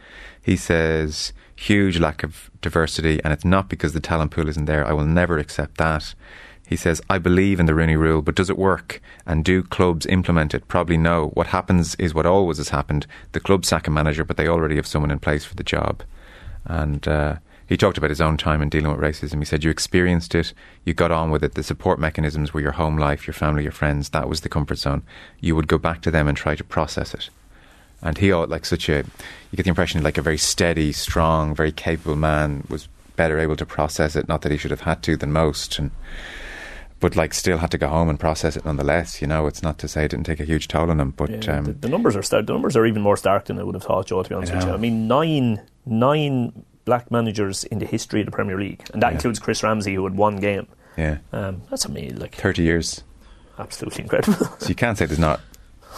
[0.41, 4.87] he says huge lack of diversity, and it's not because the talent pool isn't there.
[4.87, 6.15] I will never accept that.
[6.67, 9.01] He says, I believe in the Rooney Rule, but does it work?
[9.27, 10.69] And do clubs implement it?
[10.69, 11.29] Probably no.
[11.29, 13.07] What happens is what always has happened.
[13.33, 16.03] The club sack a manager, but they already have someone in place for the job.
[16.65, 17.37] And uh,
[17.69, 19.39] he talked about his own time in dealing with racism.
[19.39, 20.55] He said, You experienced it,
[20.85, 21.55] you got on with it.
[21.55, 24.09] The support mechanisms were your home life, your family, your friends.
[24.11, 25.03] That was the comfort zone.
[25.41, 27.29] You would go back to them and try to process it.
[28.01, 28.99] And he, like such a,
[29.51, 33.57] you get the impression like a very steady, strong, very capable man was better able
[33.57, 34.29] to process it.
[34.29, 35.79] Not that he should have had to than most.
[35.79, 35.91] And,
[37.01, 39.21] but like still had to go home and process it nonetheless.
[39.21, 41.45] You know, it's not to say it didn't take a huge toll on him, but
[41.45, 42.47] Yeah, um, the, the numbers are stark.
[42.47, 44.23] The numbers are even more stark than I would have thought, Joe.
[44.23, 44.71] To be honest with you.
[44.71, 49.11] I mean nine nine black managers in the history of the Premier League, and that
[49.11, 49.15] Yeah.
[49.17, 50.67] includes Chris Ramsey, who had one game.
[50.97, 53.05] yeah, Um, that's amazing, like thirty years.
[53.59, 54.47] absolutely incredible.
[54.63, 55.41] So you can't say there's not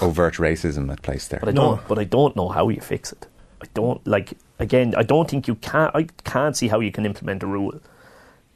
[0.03, 1.41] overt racism at place there.
[1.41, 1.81] But I don't.
[1.89, 3.27] But I don't know how you fix it.
[3.63, 4.29] I don't like.
[4.59, 5.91] Again, I don't think you can.
[5.95, 7.75] I can't see how you can implement a rule.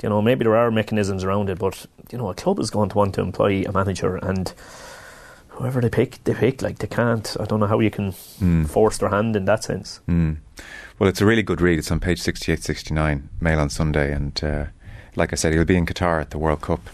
[0.03, 2.91] You know, maybe there are mechanisms around it, but you know, a club is going
[2.91, 4.53] to want to employ a manager, and
[5.49, 6.63] whoever they pick, they pick.
[6.63, 7.37] Like they can't.
[7.41, 8.13] I don't know how you can
[8.67, 10.01] force their hand in that sense.
[10.09, 10.37] Mm.
[10.99, 11.79] Well, it's a really good read.
[11.79, 14.13] It's on page 68, 69, Mail on Sunday.
[14.13, 14.67] And uh,
[15.17, 16.89] like I said, he'll be in Qatar at the World Cup.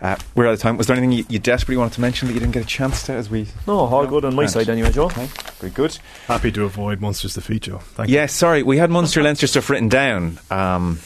[0.00, 0.76] Uh, we're out of time.
[0.76, 3.04] Was there anything you, you desperately wanted to mention that you didn't get a chance
[3.04, 3.46] to as we.
[3.68, 4.50] No, all good on my Grant.
[4.50, 5.04] side anyway, Joe.
[5.04, 5.26] Okay,
[5.60, 5.96] very good.
[6.26, 7.78] Happy to avoid monsters defeat, feature.
[7.78, 10.40] Thank Yeah, sorry, we had Munster Leinster stuff written down.
[10.50, 10.98] Um,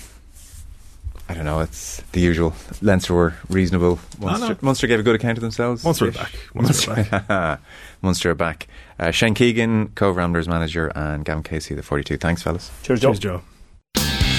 [1.28, 2.54] I don't know, it's the usual.
[2.80, 3.98] Leinster were reasonable.
[4.20, 4.58] Munster, no.
[4.62, 5.84] Munster gave a good account of themselves.
[5.84, 6.32] Munster are back.
[6.54, 7.60] Munster are back.
[8.02, 8.68] Munster are back.
[8.98, 12.16] Uh, Shane Keegan, Cobh Ramblers manager, and Gavin Casey, the 42.
[12.16, 12.70] Thanks, fellas.
[12.84, 13.08] Cheers, Joe.
[13.08, 13.42] Cheers, Joe.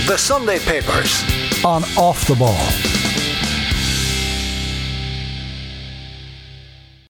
[0.08, 1.24] The Sunday Papers
[1.66, 2.97] on Off the Ball.